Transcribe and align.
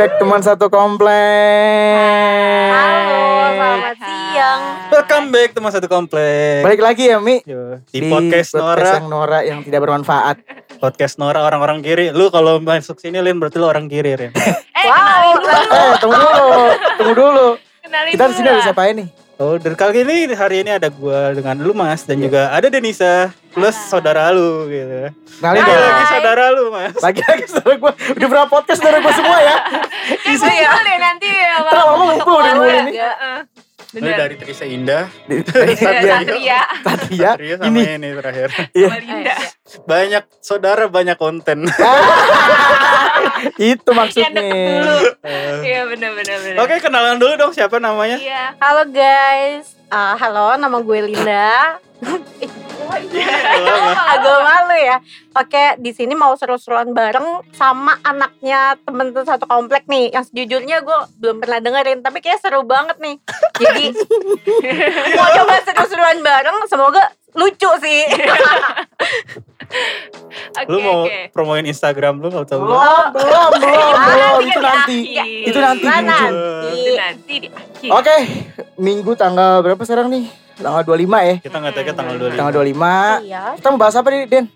back 0.00 0.16
teman 0.16 0.40
satu 0.40 0.72
komplek. 0.72 1.12
Halo, 2.72 3.20
selamat 3.52 3.96
siang. 4.00 4.60
Welcome 4.88 5.26
back 5.28 5.50
teman 5.52 5.68
satu 5.68 5.88
komplek. 5.92 6.64
Balik 6.64 6.80
lagi 6.80 7.12
ya 7.12 7.20
Mi 7.20 7.44
Yo, 7.44 7.84
Di, 7.84 8.08
podcast 8.08 8.56
Nora, 8.56 8.96
yang 8.96 9.12
Nora 9.12 9.38
yang 9.44 9.60
tidak 9.60 9.84
bermanfaat. 9.84 10.40
podcast 10.80 11.20
Nora 11.20 11.44
orang-orang 11.44 11.84
kiri. 11.84 12.16
Lu 12.16 12.32
kalau 12.32 12.56
masuk 12.64 12.96
sini 12.96 13.20
Lin 13.20 13.36
berarti 13.36 13.60
lu 13.60 13.68
orang 13.68 13.92
kiri 13.92 14.16
Rin. 14.16 14.32
Eh, 14.32 14.56
Wow. 14.88 15.36
Eh, 15.36 15.92
tunggu 16.00 16.16
dulu, 16.16 16.56
tunggu 16.96 17.12
dulu. 17.12 17.48
kenalin 17.84 18.12
Kita 18.16 18.24
di 18.24 18.34
sini 18.40 18.48
ada 18.48 18.62
siapa 18.64 18.88
ini? 18.88 19.04
Oh, 19.40 19.56
dan 19.56 19.72
kali 19.72 20.04
ini 20.04 20.36
hari 20.36 20.60
ini 20.60 20.68
ada 20.68 20.92
gua 20.92 21.32
dengan 21.32 21.56
lu 21.60 21.72
Mas 21.72 22.04
dan 22.04 22.20
juga 22.20 22.52
ada 22.52 22.68
Denisa 22.68 23.32
plus 23.56 23.72
saudara 23.88 24.28
lu 24.36 24.68
gitu. 24.68 25.16
Kenalin 25.40 25.64
Lagi 25.64 25.72
lagi 25.80 26.04
saudara 26.12 26.44
lu 26.52 26.64
Mas. 26.68 26.92
Lagi-lagi 27.00 27.44
saudara 27.48 27.74
gue 27.80 27.92
Udah 28.20 28.28
berapa 28.28 28.48
podcast 28.52 28.84
saudara 28.84 29.00
gue 29.00 29.14
semua 29.16 29.38
ya 29.40 29.56
Eh, 30.28 30.36
ngumpul 30.36 30.80
deh 30.84 30.96
nanti 31.00 31.28
ya. 31.32 31.52
Ntar 31.64 31.72
lama-lama 31.72 32.04
ngumpul 32.12 32.36
deh 32.36 32.44
Ketemu 32.44 32.60
mulai 32.60 32.68
ya. 32.68 32.80
ini. 32.84 32.90
Enggak, 32.92 33.16
eh. 33.16 33.40
Ini 33.90 34.00
Bener. 34.04 34.19
Dari 34.30 34.38
Trisa 34.38 34.62
Indah, 34.78 35.10
Satria 35.74 36.22
Satria. 36.22 36.60
Satria 36.86 37.30
Ria 37.34 37.54
sama 37.58 37.66
Ini 37.74 37.82
ini 37.98 38.08
terakhir. 38.14 38.48
Iya. 38.78 38.88
Linda. 39.02 39.36
Banyak 39.90 40.24
saudara 40.38 40.86
banyak 40.86 41.18
konten. 41.18 41.66
Itu 43.58 43.90
maksudnya. 43.90 44.38
Eh, 44.38 45.54
Iya 45.66 45.82
bener. 45.90 46.14
Oke, 46.62 46.78
kenalan 46.78 47.18
dulu 47.18 47.34
dong 47.34 47.50
siapa 47.50 47.82
namanya? 47.82 48.22
Iya. 48.22 48.54
Halo 48.62 48.86
guys. 48.86 49.74
Ah, 49.90 50.14
halo, 50.14 50.54
nama 50.54 50.78
gue 50.78 50.98
Linda. 51.10 51.82
Mas. 52.90 53.06
Agak 54.18 54.38
malu 54.42 54.76
ya. 54.76 54.96
Oke, 55.38 55.64
di 55.78 55.94
sini 55.94 56.18
mau 56.18 56.34
seru-seruan 56.34 56.90
bareng 56.90 57.46
sama 57.54 57.94
anaknya 58.02 58.74
temen 58.82 59.14
tuh 59.14 59.22
satu 59.22 59.46
komplek 59.46 59.86
nih. 59.86 60.10
Yang 60.10 60.34
sejujurnya 60.34 60.82
gue 60.82 60.98
belum 61.22 61.38
pernah 61.38 61.62
dengerin, 61.62 62.02
tapi 62.02 62.18
kayak 62.18 62.42
seru 62.42 62.66
banget 62.66 62.98
nih. 62.98 63.16
Jadi 63.62 63.84
mau 65.16 65.28
coba 65.38 65.54
seru-seruan 65.62 66.18
bareng, 66.20 66.66
semoga 66.66 67.02
lucu 67.38 67.70
sih. 67.78 68.02
Lu 70.66 70.82
mau 70.82 71.06
promoin 71.30 71.62
Instagram 71.62 72.18
lu 72.18 72.28
atau 72.34 72.58
belum? 72.58 72.74
Belum, 72.74 73.06
belum, 73.14 73.50
belum, 73.54 73.94
belum 74.02 74.38
Nanti 74.42 74.50
Itu 74.50 74.60
nanti. 74.60 74.98
Itu 75.46 75.58
nanti 75.62 75.84
nanti. 75.86 76.26
Itu 76.74 76.92
nanti 76.98 77.34
di 77.38 77.48
akhir. 77.48 77.90
Oke 77.94 78.16
Minggu 78.82 79.14
tanggal 79.14 79.62
berapa 79.62 79.82
sekarang 79.86 80.10
nih? 80.10 80.26
Tanggal 80.60 80.82
25 80.84 80.92
ya 81.22 81.34
Kita 81.38 81.56
nggak 81.56 81.72
tahu 81.72 81.84
tanggal 81.90 82.14
25. 82.20 82.36
Tanggal 82.36 82.52
25 82.54 83.24
Iya. 83.24 83.42
Kita 83.56 83.66
mau 83.68 83.78
bahas 83.78 83.94
apa 83.94 84.08
nih 84.08 84.20
Den? 84.26 84.46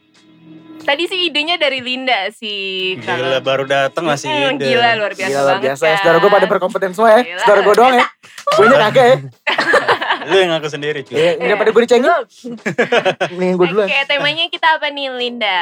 Tadi 0.84 1.02
sih 1.06 1.20
idenya 1.24 1.56
dari 1.56 1.80
Linda 1.80 2.28
sih. 2.30 3.00
Gila 3.00 3.40
baru 3.40 3.64
dateng 3.64 4.04
masih 4.04 4.28
Hmm, 4.28 4.54
ide. 4.54 4.68
gila 4.68 4.88
luar 4.94 5.12
biasa 5.12 5.30
Gila 5.30 5.40
luar 5.42 5.58
biasa 5.58 5.82
ya 5.82 5.90
kan. 5.90 5.98
Saudara 5.98 6.16
gue 6.18 6.30
pada 6.30 6.46
berkompeten 6.46 6.90
semua 6.92 7.10
ya 7.10 7.20
Gila. 7.22 7.40
Saudara 7.40 7.60
gue 7.62 7.74
doang 7.74 7.94
ya 7.94 8.06
Gue 8.54 8.64
nya 8.66 8.76
kagak 8.82 9.04
ya 9.04 9.16
Lu 10.24 10.36
yang 10.36 10.50
ngaku 10.52 10.68
sendiri 10.70 11.00
cuy. 11.02 11.14
Iya, 11.14 11.30
Daripada 11.38 11.68
gue 11.70 11.82
dicengin 11.82 12.12
Mendingan 13.30 13.56
gue 13.58 13.66
duluan 13.66 13.86
Oke, 13.86 13.98
temanya 14.06 14.44
kita 14.46 14.76
apa 14.76 14.86
nih 14.88 15.08
Linda? 15.10 15.58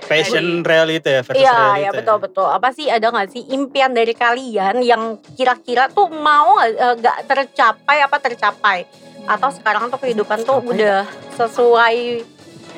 Passion 0.00 0.62
reality 0.62 1.06
ya 1.08 1.22
versus 1.22 1.38
Iya, 1.38 1.50
reality. 1.50 1.82
ya 1.82 1.90
betul 1.92 2.16
betul. 2.20 2.46
Apa 2.46 2.68
sih 2.70 2.86
ada 2.86 3.06
nggak 3.08 3.28
sih 3.28 3.42
impian 3.48 3.90
dari 3.90 4.10
kalian 4.12 4.78
yang 4.80 5.02
kira-kira 5.32 5.86
tuh 5.88 6.06
mau 6.08 6.54
eh, 6.60 6.70
nggak 6.94 7.26
tercapai 7.26 7.98
apa 8.00 8.16
tercapai? 8.16 8.86
Atau 9.28 9.52
sekarang 9.52 9.86
tuh 9.86 9.98
kehidupan 9.98 10.40
tuh 10.40 10.56
Tercapai 10.58 10.72
udah 10.74 10.98
sesuai 11.36 11.96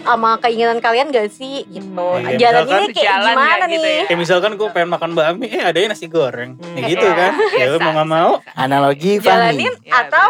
sama 0.00 0.34
keinginan 0.38 0.78
kalian 0.78 1.08
gak 1.08 1.28
sih 1.28 1.62
gitu? 1.62 2.06
Iya, 2.18 2.34
Jalan 2.34 2.64
misalkan- 2.64 2.80
ini 2.80 2.86
kayak 2.90 3.06
Jalan 3.06 3.20
gimana 3.30 3.52
nggak 3.52 3.68
gitu 3.68 3.78
nih? 3.80 3.94
ya? 3.94 4.04
Kayak 4.04 4.18
misalkan 4.18 4.50
gue 4.54 4.68
pengen 4.70 4.90
makan 4.90 5.10
bakmi, 5.12 5.46
eh 5.46 5.62
adanya 5.62 5.88
nasi 5.90 6.06
goreng. 6.06 6.50
Ya 6.74 6.80
gitu 6.88 7.04
Iya. 7.04 7.14
kan. 7.14 7.32
Ya 7.60 7.66
lu 7.68 7.78
mau 7.78 7.92
gak 7.94 8.08
mau. 8.08 8.30
Analogi 8.54 9.12
Fahmi 9.16 9.28
Jalanin 9.54 9.74
Ya, 9.78 9.92
atau 10.00 10.28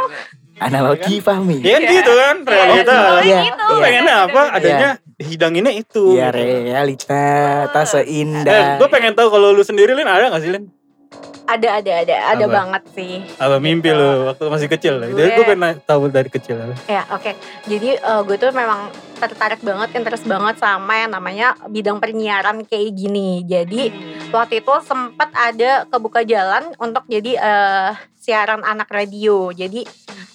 Analogi 0.60 1.16
Fahmi 1.19 1.56
Ya 1.59 1.72
kan 1.72 1.82
gitu 1.88 2.12
kan 2.12 2.36
realita. 2.44 2.92
Iya, 3.22 3.38
gitu. 3.47 3.64
Iya. 3.64 3.80
pengennya 3.80 4.14
apa? 4.22 4.42
Adanya 4.53 4.88
hidanginnya 5.19 5.72
itu. 5.72 6.04
Iya 6.12 6.28
realita 6.30 7.25
tak 7.70 7.80
Eh, 7.80 7.88
seindah 7.88 8.76
gue 8.76 8.88
pengen 8.88 9.14
tahu 9.14 9.30
kalau 9.30 9.50
lu 9.50 9.62
sendiri 9.62 9.94
Lin 9.94 10.04
ada 10.04 10.28
gak 10.28 10.42
sih 10.42 10.50
Lin? 10.50 10.66
Ada 11.50 11.69
ada 11.82 11.93
ada 12.06 12.16
ada 12.31 12.44
Apa? 12.47 12.54
banget 12.62 12.82
sih. 12.94 13.15
Apa 13.37 13.59
mimpi 13.59 13.91
lu 13.91 14.31
waktu 14.31 14.44
masih 14.47 14.69
kecil? 14.71 15.03
Gue- 15.03 15.34
gue 15.34 15.44
pengen 15.44 15.82
tahu 15.82 16.06
dari 16.06 16.31
kecil. 16.31 16.78
Ya 16.87 17.03
oke. 17.10 17.34
Jadi 17.66 17.98
eh, 17.98 18.21
gue 18.22 18.37
tuh 18.38 18.54
memang 18.54 18.87
tertarik 19.19 19.60
banget, 19.60 19.93
interest 19.98 20.25
banget 20.25 20.56
sama 20.62 20.94
yang 20.97 21.10
namanya 21.12 21.59
bidang 21.66 21.98
penyiaran 21.98 22.62
kayak 22.65 22.94
gini. 22.94 23.43
Jadi 23.43 23.91
waktu 24.31 24.62
itu 24.62 24.75
sempat 24.87 25.34
ada 25.34 25.84
kebuka 25.91 26.22
jalan 26.22 26.71
untuk 26.78 27.03
jadi 27.10 27.32
eh, 27.34 27.91
siaran 28.22 28.62
anak 28.62 28.87
radio. 28.87 29.50
Jadi 29.50 29.82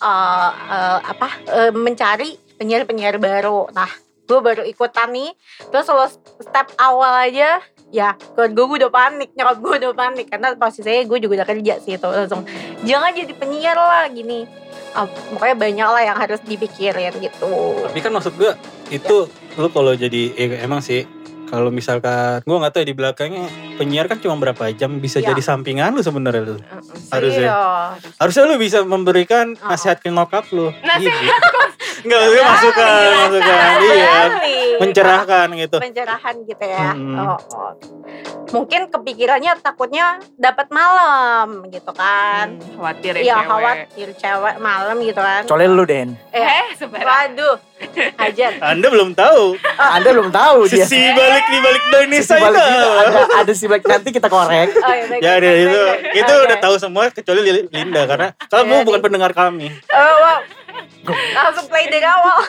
eh, 0.04 0.52
eh, 0.52 1.00
apa 1.00 1.30
eh, 1.48 1.72
mencari 1.72 2.36
penyiar-penyiar 2.60 3.20
baru. 3.20 3.72
Nah, 3.72 3.88
gue 4.26 4.40
baru 4.42 4.64
ikutan 4.66 5.14
nih. 5.14 5.32
Terus 5.70 5.88
lo 5.90 6.08
step 6.42 6.68
awal 6.82 7.30
aja 7.30 7.62
ya 7.94 8.18
keluarga 8.36 8.62
gue 8.66 8.78
udah 8.82 8.92
panik 8.92 9.30
nyokap 9.38 9.58
gue 9.62 9.74
udah 9.86 9.92
panik. 9.96 10.26
Karena 10.28 10.48
posisinya 10.58 11.04
gue 11.06 11.18
juga 11.22 11.34
udah 11.42 11.48
kerja 11.48 11.74
sih 11.80 11.96
itu 11.96 12.08
langsung 12.10 12.44
jangan 12.84 13.14
jadi 13.14 13.34
penyiar 13.38 13.78
lah 13.78 14.10
gini. 14.12 14.50
Ah, 14.96 15.08
pokoknya 15.08 15.56
banyak 15.60 15.88
lah 15.92 16.02
yang 16.08 16.18
harus 16.18 16.40
dipikirin 16.48 17.12
gitu. 17.20 17.52
Tapi 17.84 18.00
kan 18.00 18.12
maksud 18.16 18.34
gue 18.40 18.52
itu 18.92 19.28
lu 19.56 19.68
kalau 19.72 19.96
jadi 19.96 20.36
eh, 20.36 20.60
emang 20.64 20.84
sih 20.84 21.08
kalau 21.46 21.70
misalkan 21.70 22.42
gue 22.42 22.56
nggak 22.56 22.72
tahu 22.72 22.82
ya, 22.82 22.88
di 22.88 22.96
belakangnya 22.96 23.46
penyiar 23.76 24.06
kan 24.06 24.18
cuma 24.18 24.36
berapa 24.36 24.72
jam 24.72 24.98
bisa 24.98 25.18
Ya. 25.18 25.32
jadi 25.32 25.42
sampingan 25.42 25.94
lu 25.94 26.02
sebenarnya 26.02 26.42
lu. 26.44 26.56
Harusnya. 27.10 27.50
Iya. 27.50 27.62
Harusnya 28.18 28.44
lu 28.46 28.56
bisa 28.58 28.82
memberikan 28.82 29.54
Oh. 29.56 29.70
nasihat 29.70 29.98
ke 29.98 30.10
nyokap 30.10 30.46
lu. 30.52 30.70
Nasihat. 30.82 31.42
Enggak, 32.04 32.20
maksudnya 32.26 32.46
masukan, 32.46 33.10
masukan. 33.16 33.72
Iya. 33.80 34.16
Sekali. 34.26 34.56
Mencerahkan 34.76 35.48
gitu. 35.56 35.78
pencerahan 35.80 36.36
gitu 36.44 36.66
ya. 36.66 36.92
Hmm. 36.92 37.16
Oh, 37.16 37.38
oh. 37.56 37.72
Mungkin 38.56 38.88
kepikirannya 38.88 39.52
takutnya 39.60 40.06
dapat 40.34 40.68
malam 40.70 41.68
gitu 41.68 41.92
kan. 41.92 42.56
Hmm, 42.56 42.80
khawatir 42.80 43.14
ya 43.14 43.22
Iya 43.22 43.36
cewek. 43.36 43.48
khawatir 43.48 44.08
cewek 44.16 44.56
malam 44.58 44.96
gitu 45.02 45.20
kan. 45.20 45.42
Colel 45.44 45.72
lu 45.72 45.84
Den 45.84 46.16
Eh, 46.30 46.40
Eh, 46.40 46.66
sebenarnya. 46.74 47.04
waduh, 47.06 47.56
ajar. 48.18 48.52
Anda 48.62 48.88
belum 48.88 49.12
tahu. 49.12 49.60
Anda 49.96 50.10
belum 50.10 50.30
tahu 50.30 50.58
dia 50.66 50.86
Sisi 50.86 51.04
balik 51.12 51.46
di 51.46 51.58
balik 51.60 51.84
Indonesia 51.86 52.36
balik 52.38 52.64
itu. 52.64 52.90
ada, 52.98 53.20
ada 53.38 53.52
si 53.52 53.66
balik 53.66 53.84
nanti 53.84 54.10
kita 54.10 54.28
korek 54.28 54.70
Oh, 54.74 54.88
iya, 54.90 55.06
baik, 55.06 55.20
Ya 55.20 55.34
baik, 55.34 55.44
baik, 55.44 55.60
itu 55.62 55.80
baik. 55.82 56.00
itu 56.16 56.34
Oke. 56.34 56.44
udah 56.46 56.58
tahu 56.58 56.76
semua 56.78 57.04
kecuali 57.10 57.40
Linda 57.68 58.02
karena 58.06 58.28
kamu 58.46 58.72
Iya, 58.74 58.84
bukan 58.84 58.96
nih. 58.96 59.06
pendengar 59.06 59.32
kami. 59.34 59.68
Oh, 59.90 60.16
wow. 60.18 60.40
Langsung 61.06 61.68
play 61.68 61.86
dari 61.86 62.04
awal. 62.04 62.40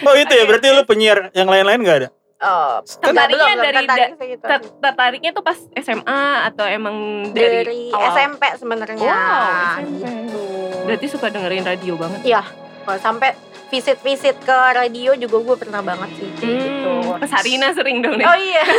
Oh 0.00 0.14
itu 0.14 0.28
ya 0.30 0.44
berarti 0.44 0.66
lu 0.70 0.82
penyiar 0.82 1.30
yang 1.32 1.46
lain-lain 1.46 1.80
gak 1.80 1.98
ada? 1.98 2.08
Oh, 2.38 2.78
Tertariknya 3.02 3.50
belum, 3.50 3.66
dari 3.66 3.76
tertarik 3.82 4.10
sih 4.14 4.26
gitu. 4.30 4.44
Ter- 4.46 4.72
tertariknya 4.78 5.30
tuh 5.34 5.42
pas 5.42 5.58
SMA 5.74 6.22
atau 6.46 6.64
emang 6.64 6.96
dari, 7.34 7.66
dari, 7.66 7.82
awal? 7.90 8.14
SMP 8.14 8.42
sebenarnya. 8.54 8.94
Wow, 8.96 9.74
SMP. 9.74 10.04
Gitu. 10.06 10.42
Berarti 10.86 11.06
suka 11.10 11.26
dengerin 11.28 11.66
radio 11.66 11.98
banget. 11.98 12.20
Iya, 12.22 12.42
kalau 12.86 12.98
sampai 13.02 13.34
visit-visit 13.68 14.38
ke 14.40 14.58
radio 14.72 15.18
juga 15.18 15.36
gue 15.36 15.56
pernah 15.58 15.82
banget 15.82 16.14
sih 16.14 16.30
gitu. 16.32 17.10
Hmm, 17.10 17.18
ke 17.18 17.26
Sarina 17.26 17.74
sering 17.74 18.00
dong 18.00 18.14
deh. 18.14 18.24
Oh 18.24 18.38
iya. 18.38 18.62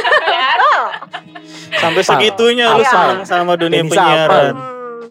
Sampai 1.75 2.01
Apa? 2.01 2.09
segitunya 2.09 2.65
lu 2.71 2.81
Apa? 2.81 2.89
seneng 2.89 3.21
sama 3.23 3.53
dunia 3.53 3.83
Denisa 3.83 3.93
penyiaran. 3.93 4.53
Hmm. 4.55 5.03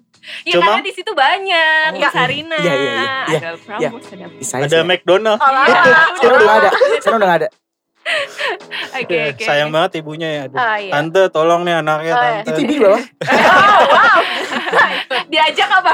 Ya 0.43 0.53
Cuma- 0.57 0.75
karena 0.75 0.83
di 0.83 0.93
situ 0.93 1.13
banyak, 1.13 1.89
Oh, 1.89 1.95
di 1.95 2.01
Sarina. 2.11 2.59
iya, 2.59 2.73
iya, 2.73 2.75
iya, 2.75 2.91
iya, 2.91 3.09
Ada 3.23 3.49
iya. 3.79 3.89
Pramos, 3.89 4.05
ada 4.51 4.67
Ada. 4.67 4.79
McDonald. 4.83 5.39
Oh, 5.39 5.47
Iya. 5.47 5.55
lama. 5.55 6.17
Sekarang 6.17 6.35
udah 6.35 6.47
gak 6.47 6.59
ada 6.59 6.71
Sekarang 6.99 7.19
udah 7.21 7.31
ada 7.31 7.49
Oke, 8.95 9.17
oke. 9.33 9.45
Sayang 9.45 9.71
banget 9.71 10.01
ibunya 10.01 10.29
ya. 10.29 10.43
Aduh. 10.47 10.57
Ah, 10.57 10.77
iya. 10.77 10.93
Tante 10.93 11.23
tolong 11.29 11.63
nih 11.63 11.75
anaknya 11.77 12.13
Oh, 12.13 12.19
iya. 12.19 12.33
tante. 12.43 12.51
Itu 12.51 12.61
di 12.63 12.77
bawah 12.77 13.03
Oh, 13.29 13.81
wow. 13.85 14.21
Diajak 15.33 15.69
apa? 15.71 15.93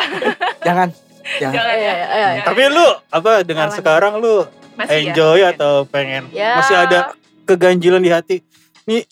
Jangan 0.63 0.89
Jangan 1.35 1.55
Jangan 1.55 1.75
Iya, 1.75 1.93
ya. 1.93 1.95
iya, 2.13 2.29
iya. 2.37 2.43
Tapi 2.45 2.63
lu 2.69 2.87
apa 3.09 3.31
dengan 3.43 3.69
Apa? 3.69 3.77
sekarang 3.77 4.13
lu 4.19 4.45
Masih 4.75 5.07
enjoy 5.07 5.39
ya? 5.41 5.51
atau 5.51 5.73
pengen 5.85 6.29
Ya. 6.31 6.59
masih 6.59 6.77
ada 6.77 6.99
keganjilan 7.45 7.99
di 7.99 8.11
hati? 8.11 8.37
Nih 8.85 9.03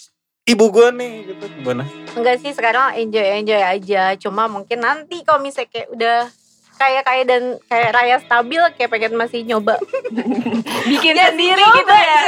ibu 0.44 0.69
gua 0.69 0.90
nih 0.90 1.32
gitu 1.32 1.44
gimana? 1.52 1.88
Enggak 2.12 2.37
sih 2.38 2.50
sekarang 2.50 2.94
enjoy 2.94 3.25
enjoy 3.34 3.56
aja. 3.58 4.12
Cuma 4.16 4.46
mungkin 4.46 4.78
nanti 4.78 5.22
kalau 5.22 5.40
misalnya 5.40 5.70
kayak 5.70 5.88
udah 5.88 6.19
kayak 6.82 7.02
kayak 7.05 7.25
dan 7.25 7.43
kayak 7.64 7.90
raya 7.93 8.17
stabil 8.19 8.58
kayak 8.75 8.90
pengen 8.90 9.14
masih 9.14 9.40
nyoba 9.43 9.79
Bikin 10.82 11.14
Ya, 11.14 11.31
sendiri 11.31 11.62
coba, 11.62 11.79
gitu 11.79 11.94
ya. 11.94 12.20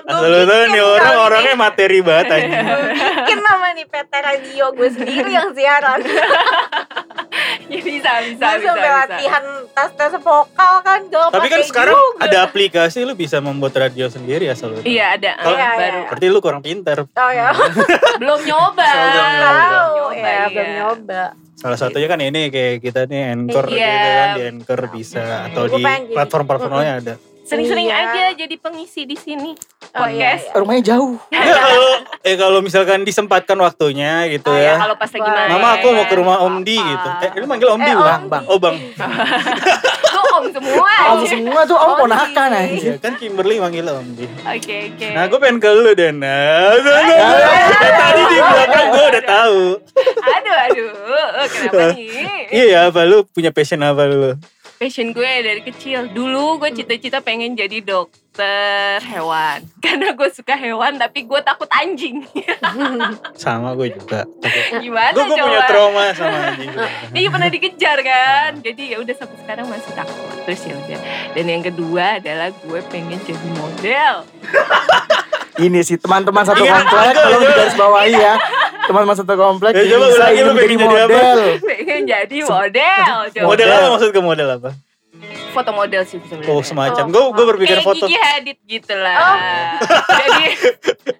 Gua 0.00 0.16
Asal 0.16 0.24
lu 0.24 0.40
bikin 0.42 0.68
nih 0.70 0.82
orang 0.82 1.14
orangnya 1.20 1.54
materi 1.54 1.98
banget 2.00 2.26
anjing. 2.30 2.52
Gua 2.56 2.78
bikin 3.20 3.38
nama 3.38 3.66
nih 3.70 3.86
PT 3.86 4.12
Radio 4.16 4.64
gue 4.72 4.88
sendiri 4.90 5.30
yang 5.30 5.50
siaran 5.52 6.00
Ya, 7.68 7.80
bisa, 7.80 8.10
bisa, 8.22 8.46
gue 8.48 8.58
bisa, 8.58 8.68
sampai 8.68 8.80
bisa. 8.84 8.98
latihan 9.04 9.44
tes 9.68 9.90
tes 9.92 10.12
vokal 10.18 10.74
kan 10.80 11.00
gak 11.04 11.26
Tapi 11.28 11.46
kan 11.48 11.60
sekarang 11.62 11.94
juga. 11.94 12.24
ada 12.24 12.38
aplikasi 12.42 12.98
lu 13.02 13.14
bisa 13.14 13.38
membuat 13.38 13.74
radio 13.76 14.06
sendiri 14.06 14.46
asal 14.46 14.72
lu. 14.72 14.80
Iya 14.80 15.14
ada 15.14 15.32
Kalau- 15.36 15.52
ah, 15.52 15.58
Iya, 15.58 15.68
baru. 15.70 15.98
iya. 15.98 16.08
Berarti 16.08 16.26
lu 16.26 16.38
kurang 16.38 16.62
pinter. 16.62 16.98
oh 17.04 17.30
ya 17.30 17.48
Belum 18.22 18.40
nyoba. 18.40 18.88
Belum 18.88 19.30
nyoba. 19.34 19.52
tahu 19.68 19.94
Nyoba, 19.94 20.14
ya 20.14 20.24
iya. 20.24 20.46
belum 20.48 20.70
nyoba 20.74 21.22
Salah 21.54 21.74
satunya 21.74 22.06
kan 22.06 22.20
ini 22.20 22.48
kayak 22.48 22.78
kita 22.78 23.00
nih 23.04 23.34
Anchor 23.34 23.66
Iya. 23.66 23.82
gitu 23.84 24.08
kan 24.08 24.28
di 24.30 24.42
Anchor 24.48 24.80
bisa 24.88 25.22
atau 25.44 25.62
Gua 25.64 25.74
di 25.74 25.82
pengen 25.82 26.02
jadi- 26.04 26.14
platform-platform 26.14 26.70
lainnya 26.72 26.94
ada. 26.96 27.14
Sering-sering 27.48 27.88
Iya. 27.88 27.96
aja 28.04 28.22
jadi 28.36 28.54
pengisi 28.54 29.02
di 29.02 29.16
sini. 29.16 29.56
Oh, 29.90 30.04
iya, 30.04 30.36
Podcast. 30.36 30.44
iya. 30.44 30.54
Rumahnya 30.54 30.82
jauh. 30.86 31.16
Ya 31.26 31.40
kalau 31.48 31.84
eh 32.28 32.36
kalau 32.36 32.58
misalkan 32.60 33.00
disempatkan 33.02 33.56
waktunya 33.56 34.28
gitu 34.28 34.46
Oh, 34.46 34.54
ya. 34.54 34.76
ya, 34.76 34.78
kalau 34.78 34.94
pas 34.94 35.08
lagi 35.08 35.24
main. 35.26 35.48
Mama 35.50 35.68
aku 35.74 35.86
mau 35.90 36.04
ke 36.04 36.14
rumah 36.14 36.36
Om 36.40 36.60
Di 36.60 36.76
gitu. 36.76 37.08
Eh 37.18 37.30
lu 37.34 37.46
manggil 37.46 37.68
Om 37.68 37.80
Di 37.80 37.88
Eh, 37.88 37.96
bukan? 37.96 38.20
Bang. 38.28 38.44
Oh 38.46 38.58
Bang. 38.58 38.76
Lu 40.08 40.22
om 40.34 40.44
semua. 40.50 40.92
Om 41.08 41.20
semua 41.24 41.60
tuh 41.62 41.74
om 41.74 41.88
Oh, 41.88 41.96
ponakan 41.98 42.48
iya. 42.50 42.60
anjir. 42.60 42.90
Ya 42.90 42.98
kan 42.98 43.12
Kimberly 43.14 43.56
manggil 43.56 43.86
Om 43.86 44.08
Di. 44.12 44.26
Oke 44.44 44.76
oke. 44.92 45.08
Nah 45.08 45.24
gue 45.24 45.38
pengen 45.38 45.56
ke 45.58 45.70
lu 45.70 45.90
dan 45.94 46.14
nah, 46.18 46.28
nah, 46.74 47.00
nah, 47.00 47.18
nah. 47.24 47.92
tadi 47.96 48.22
di 48.24 48.36
belakang 48.38 48.86
gue 48.88 49.04
udah 49.08 49.24
tahu. 49.24 49.60
Aduh 50.20 50.56
aduh. 50.60 50.88
Kenapa 51.48 51.84
nih? 51.96 52.08
Iya 52.50 52.78
apa 52.88 53.00
lu 53.02 53.24
punya 53.24 53.50
passion 53.50 53.80
apa 53.80 54.04
lu? 54.04 54.36
Passion 54.78 55.10
gue 55.10 55.32
dari 55.42 55.58
kecil. 55.66 56.06
Dulu 56.14 56.62
gue 56.62 56.70
cita-cita 56.70 57.18
pengen 57.18 57.58
jadi 57.58 57.82
dokter 57.82 59.02
hewan. 59.02 59.66
Karena 59.84 60.14
gue 60.14 60.30
suka 60.30 60.54
hewan 60.54 60.94
tapi 61.02 61.26
gue 61.26 61.40
takut 61.42 61.66
anjing. 61.74 62.22
Sama 63.42 63.74
gue 63.74 63.90
juga. 63.90 64.22
Gimana 64.78 65.10
Gue 65.18 65.34
gue 65.34 65.34
punya 65.34 65.66
trauma 65.66 66.14
sama 66.14 66.54
anjing. 66.54 66.70
Iya 67.18 67.26
pernah 67.26 67.50
dikejar 67.50 67.98
kan. 68.06 68.50
Jadi 68.62 68.94
ya 68.94 69.02
udah 69.02 69.14
sampai 69.18 69.36
sekarang 69.42 69.66
masih 69.66 69.92
takut. 69.98 70.30
Terus 70.46 70.62
ya 70.62 70.74
udah. 70.78 70.98
Dan 71.34 71.44
yang 71.50 71.62
kedua 71.66 72.22
adalah 72.22 72.54
gue 72.54 72.80
pengen 72.86 73.18
jadi 73.26 73.48
model. 73.58 74.14
Ini 75.58 75.78
sih 75.80 75.96
teman-teman 75.96 76.42
satu 76.42 76.60
Iya, 76.60 76.78
komplek 76.78 77.14
kalau 77.14 77.38
ya. 77.40 77.50
garis 77.52 77.74
bawahi 77.74 78.14
ya. 78.14 78.34
Teman-teman 78.80 79.14
satu 79.14 79.34
komplek 79.34 79.72
Eh, 79.72 79.84
coba 79.86 80.06
bisa 80.06 80.26
ingin 80.30 80.44
menjadi 80.48 80.66
pengen 80.70 80.78
jadi 80.80 80.96
apa? 80.96 81.18
model. 81.18 81.38
pengen 81.60 82.02
jadi 82.04 82.38
model. 82.40 83.18
Coba. 83.28 83.44
Model 83.44 83.68
apa 83.68 83.86
maksud 83.90 84.10
ke 84.10 84.20
model 84.20 84.48
apa? 84.52 84.70
Foto 85.48 85.70
model 85.70 86.02
sih 86.02 86.18
sebenarnya. 86.20 86.48
Oh 86.48 86.60
semacam. 86.60 87.04
Oh, 87.04 87.10
Gue 87.10 87.24
gue 87.32 87.44
berpikir 87.48 87.76
Kayak 87.76 87.86
foto. 87.86 88.04
Gigi 88.04 88.16
Hadid 88.16 88.58
gitu 88.62 88.94
lah. 88.94 89.16
Oh. 89.18 89.36
Jadi 90.14 90.44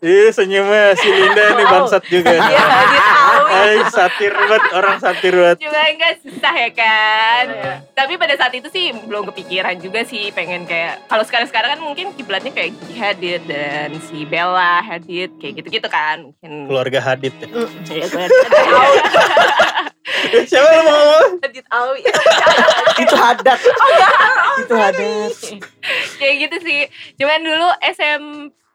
Ih 0.00 0.30
senyumnya 0.30 0.94
si 0.94 1.08
Linda 1.08 1.44
nih 1.50 1.64
Oh. 1.64 1.70
bangsat 1.74 2.04
juga. 2.06 2.30
Iya, 2.30 2.60
Hadid 2.60 3.02
tahu. 3.02 3.42
Ay, 3.48 3.76
satir 3.88 4.30
banget 4.30 4.62
orang 4.70 4.96
satir 4.98 5.32
banget. 5.32 5.56
cuma 5.58 5.80
enggak 5.82 6.14
susah 6.20 6.54
ya 6.54 6.70
kan. 6.70 7.44
Iya. 7.48 7.72
Tapi 7.92 8.12
pada 8.14 8.34
saat 8.34 8.52
itu 8.52 8.68
sih 8.68 8.84
belum 9.02 9.26
kepikiran 9.26 9.74
juga 9.76 10.00
sih 10.02 10.30
pengen 10.30 10.62
kayak 10.64 11.02
kalau 11.06 11.24
sekarang-sekarang 11.24 11.74
kan 11.74 11.80
mungkin 11.80 12.06
kiblatnya 12.12 12.52
kayak 12.52 12.76
Gigi 12.76 12.94
Hadid 12.94 13.42
dan 13.44 13.90
si 14.02 14.22
Bella 14.22 14.78
Hadid 14.80 15.34
kayak 15.36 15.54
gitu-gitu 15.58 15.88
kan. 15.88 16.30
Mungkin 16.30 16.50
Keluarga 16.66 17.00
Hadid 17.02 17.34
ya. 17.34 17.48
Ya, 17.90 18.04
gue 18.06 18.22
ada- 18.22 18.36
Eh, 18.38 19.87
Siapa 20.48 20.68
lu 20.68 20.82
mau 20.84 20.94
ngomong? 20.94 21.30
Hadid 21.42 21.66
Awi 21.70 22.00
Itu 23.04 23.14
hadat. 23.14 23.60
Itu 24.64 24.74
hadat. 24.74 25.32
kayak 26.18 26.34
gitu 26.46 26.56
sih. 26.64 26.80
Cuman 27.16 27.40
dulu 27.42 27.68
SM 27.82 28.22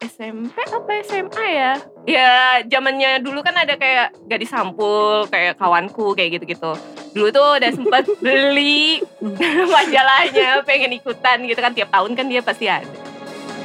SMP 0.04 0.58
apa 0.68 0.92
SMA 1.08 1.46
ya? 1.48 1.72
Ya 2.04 2.32
zamannya 2.68 3.24
dulu 3.24 3.40
kan 3.40 3.56
ada 3.56 3.80
kayak 3.80 4.12
gadis 4.28 4.52
sampul, 4.52 5.24
kayak 5.32 5.56
kawanku 5.56 6.12
kayak 6.12 6.40
gitu-gitu. 6.40 6.76
Dulu 7.16 7.30
tuh 7.32 7.50
udah 7.60 7.72
sempat 7.72 8.04
beli 8.20 9.00
majalahnya, 9.76 10.60
pengen 10.68 11.00
ikutan 11.00 11.48
gitu 11.48 11.60
kan 11.60 11.72
tiap 11.72 11.90
tahun 11.92 12.20
kan 12.20 12.28
dia 12.28 12.44
pasti 12.44 12.68
ada. 12.68 13.13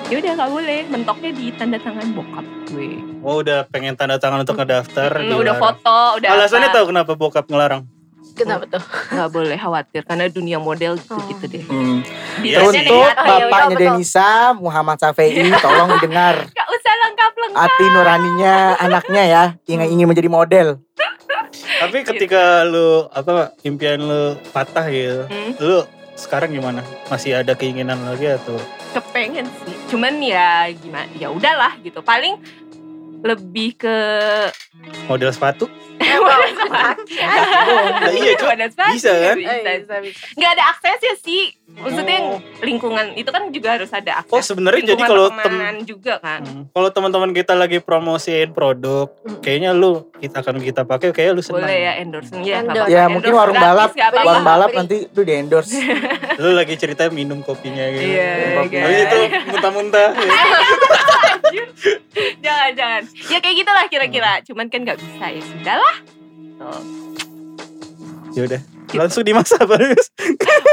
Ya 0.08 0.16
udah 0.16 0.32
nggak 0.34 0.50
boleh, 0.50 0.80
mentoknya 0.88 1.30
di 1.30 1.52
tanda 1.52 1.76
tangan 1.76 2.06
bokap 2.10 2.44
gue. 2.66 2.96
Oh 3.20 3.38
udah 3.38 3.68
pengen 3.68 3.92
tanda 3.92 4.16
tangan 4.16 4.40
untuk 4.40 4.56
ngedaftar. 4.56 5.10
Hmm, 5.14 5.36
udah 5.36 5.54
foto, 5.54 5.98
udah 6.16 6.28
Alasannya 6.30 6.68
apa. 6.68 6.74
tahu 6.74 6.84
kenapa 6.88 7.12
bokap 7.12 7.44
ngelarang? 7.44 7.84
Kenapa 8.32 8.64
tuh? 8.66 8.80
nggak 9.12 9.28
boleh 9.28 9.56
khawatir 9.56 10.02
karena 10.02 10.24
dunia 10.26 10.56
model 10.56 10.96
gitu-gitu 10.96 11.44
deh. 11.46 11.62
Hmm. 11.62 12.00
Dia 12.40 12.56
Terus 12.58 12.72
aja 12.72 12.80
Untuk 12.80 12.94
Oh, 12.94 13.04
iya, 13.04 13.12
iya, 13.12 13.36
bapaknya. 13.44 13.76
Denisa, 13.76 14.28
Muhammad 14.54 14.96
Safei, 14.96 15.28
tolong 15.54 15.88
didengar 15.92 16.34
Gak 16.56 16.68
usah 16.70 16.94
lengkap-lengkap. 16.98 17.58
hati 17.58 17.84
nuraninya 17.86 18.54
anaknya 18.78 19.22
ya 19.24 19.42
yang 19.66 19.84
ingin 19.84 20.06
menjadi 20.06 20.30
model. 20.30 20.66
Tapi 21.84 21.98
ketika 22.02 22.64
lu 22.64 23.04
apa 23.08 23.52
impian 23.60 24.00
lu 24.00 24.22
patah 24.48 24.88
gitu, 24.88 25.28
Hmm. 25.28 25.52
lu 25.58 25.78
sekarang 26.18 26.50
gimana? 26.50 26.82
Masih 27.06 27.38
ada 27.38 27.54
keinginan 27.54 28.02
lagi 28.02 28.34
atau? 28.34 28.58
kepengen 28.92 29.46
sih 29.64 29.74
cuman 29.92 30.14
ya 30.20 30.68
gimana 30.72 31.08
ya 31.16 31.28
udahlah 31.28 31.76
gitu 31.84 32.00
paling 32.00 32.40
lebih 33.20 33.76
ke 33.76 33.96
Model 35.06 35.30
sepatu? 35.30 35.66
Nah, 35.98 36.94
iya, 38.12 38.32
Cuk. 38.34 38.46
Pada 38.46 38.66
sepatu, 38.66 38.92
Bisa 38.94 39.10
kan? 39.12 39.34
bisa. 39.34 39.50
Eh, 39.50 39.76
bisa, 39.82 39.96
bisa. 40.00 40.20
nggak 40.32 40.50
ada 40.52 40.64
aksesnya 40.70 41.14
sih 41.18 41.42
maksudnya 41.68 42.18
Oh. 42.20 42.38
lingkungan 42.60 43.12
itu 43.14 43.28
kan 43.28 43.50
juga 43.50 43.68
harus 43.74 43.90
ada 43.90 44.18
akses 44.18 44.32
Oh 44.32 44.42
sebenarnya 44.42 44.94
jadi 44.94 45.02
kalau 45.04 45.28
tem 45.28 45.36
pertemanan 45.38 45.76
juga 45.84 46.14
kan 46.18 46.40
Hmm, 46.40 46.64
kalau 46.70 46.88
teman-teman 46.88 47.30
kita 47.32 47.52
lagi 47.52 47.78
promosiin 47.78 48.50
produk, 48.50 49.10
Hmm. 49.18 49.38
kayaknya 49.40 49.70
lu 49.72 50.06
kita 50.16 50.40
akan 50.40 50.58
kita 50.58 50.82
pakai, 50.82 51.10
kayak 51.10 51.32
lu 51.32 51.42
senang. 51.42 51.62
boleh 51.62 51.78
ya 51.78 51.92
endorse 51.98 52.30
ya 52.36 52.62
Endorse. 52.62 52.88
Ya 52.88 52.98
Endorse 53.00 53.12
mungkin 53.12 53.32
warung 53.32 53.54
gratis, 53.54 53.68
balap, 53.68 53.90
nggak 53.90 54.08
apa-apa. 54.08 54.26
warung 54.26 54.46
balap 54.46 54.70
nanti 54.72 54.96
lu 55.08 55.22
di 55.22 55.32
endorse. 55.34 55.74
Lu 56.36 56.48
lagi 56.52 56.74
ceritanya 56.74 57.10
minum 57.10 57.38
kopinya 57.40 57.84
gitu. 57.90 58.06
Iya, 58.08 58.30
Kopi. 58.56 58.70
kan. 58.72 58.82
Habis 58.84 58.98
itu 59.00 59.18
muntah-muntah. 59.48 60.08
ya. 60.14 60.30
jangan 62.38 62.70
jangan 62.72 63.02
ya 63.24 63.38
kayak 63.38 63.56
gitulah 63.56 63.84
kira-kira 63.86 64.32
Hmm. 64.34 64.44
cuman 64.44 64.66
kan 64.66 64.80
nggak 64.82 64.98
bisa 64.98 65.24
ya 65.28 65.40
sudahlah 65.40 65.96
Tuh. 66.58 66.82
ya 68.32 68.42
udah. 68.44 68.62
Langsung 68.90 69.20
dimasak 69.20 69.62
Bagus. 69.62 70.08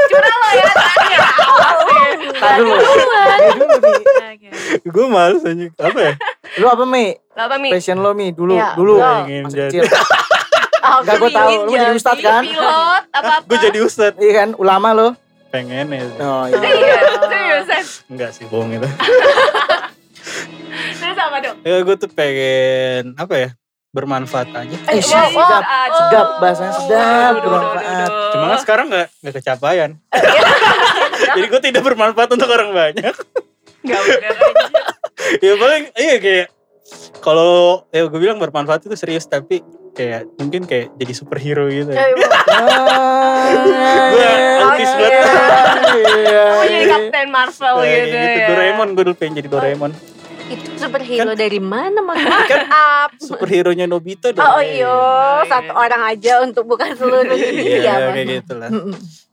curang 0.06 0.38
lo 0.38 0.48
ya 0.50 0.66
tanya 0.72 1.18
Tar 2.34 2.52
dulu. 2.56 2.74
Gue 4.86 5.04
males 5.06 5.42
aja. 5.42 5.66
Apa 5.78 5.98
ya? 6.00 6.12
Lu 6.56 6.66
apa 6.66 6.84
Mi? 6.84 7.12
apa 7.34 7.54
mi 7.56 7.68
Passion 7.68 7.98
lo 7.98 8.12
Mi 8.12 8.32
dulu, 8.32 8.56
Ya, 8.56 8.72
dulu. 8.72 8.96
lo. 8.96 9.04
Pengen 9.22 9.44
jadi. 9.46 9.84
Aku 10.78 11.02
Enggak 11.02 11.16
gue 11.18 11.30
tahu, 11.30 11.48
ingin 11.50 11.60
lu 11.62 11.72
jadi 11.74 11.92
ustad 11.92 12.16
kan? 12.18 12.42
pilot 12.42 13.02
apa 13.10 13.32
apa 13.34 13.44
Gue 13.44 13.58
jadi 13.60 13.78
ustad. 13.80 14.12
Iya 14.16 14.32
kan, 14.34 14.48
ulama 14.54 14.88
lo. 14.90 15.08
Pengen 15.46 15.86
ya. 15.86 16.00
Oh 16.18 16.44
iya. 16.46 16.56
iya 16.56 16.96
seriusan 17.20 17.82
Enggak 18.08 18.30
sih, 18.32 18.44
bohong 18.46 18.72
itu. 18.72 18.88
apa 21.36 21.52
dong 21.52 21.56
Ya 21.68 21.76
gue 21.84 21.96
tuh 22.00 22.08
pengen 22.08 23.12
apa 23.20 23.34
ya? 23.36 23.48
Bermanfaat 23.92 24.48
aja. 24.52 24.76
Eh, 24.92 25.00
wow, 25.00 25.04
sedap, 25.04 25.32
wow. 25.32 25.88
sedap, 25.96 26.28
bahasanya 26.36 26.74
sedap, 26.76 27.32
Aduh, 27.32 27.40
aduh, 27.40 27.48
bermanfaat. 27.48 28.10
Cuma 28.32 28.44
kan 28.48 28.58
sekarang 28.60 28.86
nggak 28.92 29.08
nggak 29.24 29.34
kecapaian. 29.40 29.90
Jadi 31.36 31.46
gue 31.48 31.60
tidak 31.64 31.82
bermanfaat 31.84 32.28
untuk 32.28 32.48
orang 32.48 32.76
banyak. 32.76 33.14
Nggak 33.84 34.00
bener 34.04 34.32
aja. 34.36 34.60
ya 35.40 35.52
paling 35.56 35.84
iya 35.96 36.16
kayak 36.20 36.46
kalau 37.24 37.88
ya 37.88 38.04
gue 38.04 38.20
bilang 38.20 38.36
bermanfaat 38.36 38.84
itu 38.84 38.96
serius 39.00 39.24
tapi 39.24 39.64
kayak 39.96 40.28
mungkin 40.36 40.68
kayak 40.68 40.92
jadi 41.00 41.12
superhero 41.16 41.64
gitu. 41.72 41.88
Eh, 41.88 41.96
ya. 41.96 42.28
Ah, 42.52 43.48
Gue 44.12 44.28
autis 44.60 44.90
iya, 44.92 44.98
banget. 45.00 45.24
iya, 45.96 46.44
Mau 46.52 46.64
jadi 46.68 46.76
iya. 46.76 46.92
Kapten 46.92 47.28
Marvel 47.32 47.74
gitu, 47.80 48.04
gitu. 48.12 48.38
ya. 48.44 48.48
Doraemon 48.52 48.88
gue 48.92 49.04
dulu 49.08 49.16
pengen 49.16 49.34
jadi 49.40 49.48
Doraemon. 49.48 49.92
Itu 50.46 50.68
superhero 50.76 51.32
Kan- 51.32 51.38
dari 51.38 51.58
mana 51.58 51.98
mas? 52.00 52.22
Kan 52.50 52.66
Up. 52.66 53.10
superhero 53.18 53.70
nya 53.70 53.84
Nobita 53.84 54.30
Oh 54.30 54.32
Doraemon. 54.32 54.62
iya, 54.64 54.96
satu 55.44 55.72
orang 55.72 56.02
aja 56.06 56.32
untuk 56.40 56.64
bukan 56.64 56.94
seluruh 56.94 57.24
dunia. 57.24 57.50
Iya 57.80 57.94
kayak 58.08 58.26
gitu 58.40 58.52
lah. 58.54 58.70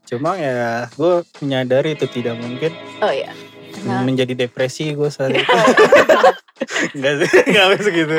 Cuma 0.04 0.34
ya 0.34 0.90
gue 0.90 1.14
menyadari 1.38 1.94
itu 1.94 2.06
tidak 2.06 2.34
mungkin 2.36 2.74
Oh 2.98 3.08
iya. 3.08 3.30
Nah. 3.82 4.00
menjadi 4.00 4.34
depresi 4.36 4.92
gue 4.92 5.08
saat 5.08 5.30
itu. 5.30 5.44
Enggak 6.94 7.14
sih, 7.20 7.30
enggak 7.44 7.82
segitu. 7.82 8.18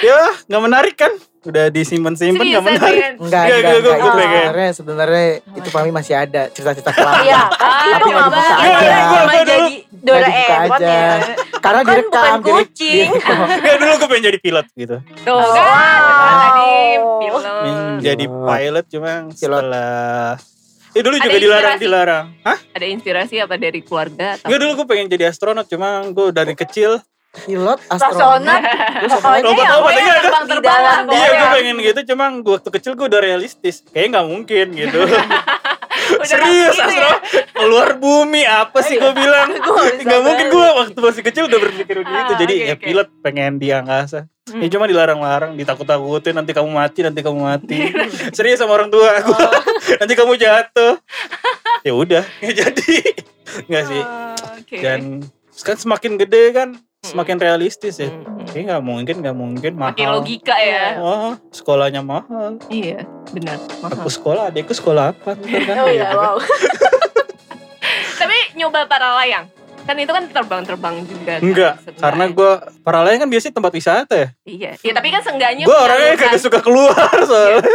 ya 0.00 0.18
nggak 0.46 0.62
menarik 0.62 0.94
kan? 0.94 1.10
Udah 1.42 1.64
disimpan-simpan 1.68 2.38
nggak 2.38 2.54
Seriusan, 2.56 2.78
menarik. 2.78 2.94
Rian? 2.96 3.14
Enggak, 3.18 3.42
Iya, 3.42 3.54
enggak, 3.56 3.72
gue- 3.72 3.80
enggak. 3.82 3.98
gue 3.98 4.10
Itu 4.12 4.20
sebenarnya 4.22 4.70
sebenarnya 4.72 5.26
itu 5.52 5.68
kami 5.68 5.90
masih 5.90 6.14
ada 6.16 6.42
cerita-cerita 6.48 6.90
kelam. 6.96 7.14
Iya, 7.20 7.40
pasti 7.50 7.66
itu 7.82 7.90
tapi 7.92 8.02
nggak 8.04 8.14
nggak 8.14 8.30
bisa 8.32 8.54
bakal 8.54 8.62
aja. 8.62 8.98
cuma 9.02 9.32
jadi 9.34 9.56
dibuka 9.58 10.00
Doraemon 10.02 10.70
aja. 10.72 10.86
ya. 10.86 11.12
Karena 11.58 11.80
Kan 11.80 11.88
direkam 11.88 12.10
bukan 12.12 12.38
kucing. 12.44 13.08
Enggak 13.12 13.76
dulu 13.80 13.92
gue 13.92 14.08
pengen 14.08 14.24
jadi 14.24 14.38
pilot 14.38 14.66
gitu. 14.72 14.96
Tuh 15.20 15.32
Oh, 15.32 15.52
kan, 15.52 16.38
tadi. 16.38 16.74
Pengen 17.22 17.82
jadi 18.00 18.24
Pilot. 18.24 18.48
pilot 18.48 18.84
cuma 18.88 19.10
setelah 19.30 20.34
Eh 20.92 21.00
dulu 21.00 21.16
Ada 21.16 21.24
juga 21.24 21.38
dilarang 21.38 21.64
inspirasi? 21.72 21.82
dilarang. 21.82 22.24
Hah? 22.42 22.58
Ada 22.70 22.86
inspirasi 22.86 23.34
apa 23.38 23.54
dari 23.56 23.80
keluarga? 23.80 24.36
Atau? 24.36 24.44
Enggak 24.44 24.60
dulu 24.60 24.70
gue 24.74 24.86
pengen 24.86 25.06
jadi 25.08 25.24
astronot 25.26 25.64
cuma 25.66 25.88
gue 26.04 26.26
dari 26.30 26.52
kecil 26.52 27.00
Pilot 27.32 27.80
Astronot. 27.88 28.60
Pokoknya 29.08 29.56
yang 29.56 29.80
ada. 29.80 30.20
terbang 30.20 30.44
di 30.44 30.58
dalam 30.60 31.02
Iya 31.08 31.24
Oh, 31.24 31.32
gue 31.32 31.48
pengen 31.56 31.76
gitu. 31.80 32.00
Cuma 32.12 32.24
gue 32.28 32.52
waktu 32.60 32.70
kecil 32.76 32.92
gue 32.92 33.06
udah 33.08 33.20
realistis. 33.24 33.80
Kayaknya 33.88 34.20
gak 34.20 34.26
mungkin 34.28 34.66
gitu. 34.76 35.00
Serius 36.28 36.76
gitu 36.76 36.92
ya? 36.92 37.08
astro 37.08 37.10
Keluar 37.56 37.88
bumi 37.96 38.42
apa 38.44 38.78
sih 38.84 39.00
gue 39.00 39.12
bilang? 39.16 39.48
Gua 39.64 39.82
bisa 39.96 40.08
Gak 40.08 40.20
mungkin 40.20 40.46
gue 40.52 40.66
waktu 40.84 40.98
masih 40.98 41.22
kecil 41.24 41.42
udah 41.48 41.58
berpikir 41.62 41.96
begitu. 42.04 42.32
Ah, 42.32 42.38
Jadi 42.38 42.54
ya 42.68 42.74
pilot 42.76 43.08
pengen 43.24 43.56
di 43.56 43.68
angkasa 43.72 44.28
Hmm. 44.42 44.58
Ya 44.58 44.74
cuma 44.74 44.90
dilarang-larang 44.90 45.54
Ditakut-takutin 45.54 46.34
nanti 46.34 46.50
kamu 46.50 46.66
mati 46.66 47.06
Nanti 47.06 47.22
kamu 47.22 47.46
mati. 47.46 47.78
Serius 48.34 48.58
sama 48.58 48.74
orang 48.74 48.90
tua 48.90 49.22
Oh. 49.22 49.30
gue 49.30 49.46
Nanti 50.02 50.18
kamu 50.18 50.34
jatuh. 50.34 50.98
Ya 51.86 51.94
udah 51.94 52.26
ya 52.42 52.50
jadi. 52.50 52.94
Enggak 53.70 53.84
sih. 53.86 54.02
Oh. 54.02 54.34
Dan 54.82 55.22
kan 55.62 55.76
semakin 55.78 56.18
gede 56.18 56.58
kan 56.58 56.74
Semakin 57.02 57.34
realistis 57.36 57.98
ya 57.98 58.06
Hmm. 58.06 58.46
Kayaknya 58.46 58.72
gak 58.72 58.84
mungkin 58.84 59.14
Gak 59.20 59.36
mungkin 59.36 59.72
mahal 59.74 59.90
Makin 59.90 60.06
logika 60.12 60.54
ya. 60.54 60.98
Wah, 60.98 61.34
sekolahnya 61.50 61.98
mahal. 62.00 62.62
Iya, 62.68 63.02
benar. 63.28 63.58
Aku 63.58 63.82
Mahal. 63.98 64.06
sekolah, 64.08 64.42
adekku 64.46 64.70
sekolah 64.70 65.10
apa? 65.10 65.34
Kan, 65.34 65.42
Oh 65.82 65.86
gitu 65.86 65.98
iya, 65.98 66.06
kan. 66.06 66.14
wow. 66.16 66.36
Tapi 68.20 68.36
nyoba 68.54 68.86
para 68.86 69.18
layang. 69.18 69.50
Kan 69.82 69.98
itu 69.98 70.10
kan 70.10 70.24
terbang-terbang 70.26 70.94
juga. 71.02 71.32
kan, 71.32 71.40
Enggak, 71.40 71.74
sebenarnya. 71.82 71.98
karena 72.00 72.24
gue 72.28 72.50
paralayang 72.80 73.20
kan 73.20 73.30
biasanya 73.30 73.54
tempat 73.56 73.72
wisata 73.72 74.14
ya. 74.14 74.28
Iya, 74.44 74.70
ya, 74.78 74.92
tapi 74.94 75.08
kan 75.10 75.20
seenggaknya 75.20 75.64
Gue 75.66 75.74
orangnya 75.76 76.14
kagak 76.16 76.38
suka 76.38 76.58
keluar 76.62 76.94
soalnya. 77.20 77.66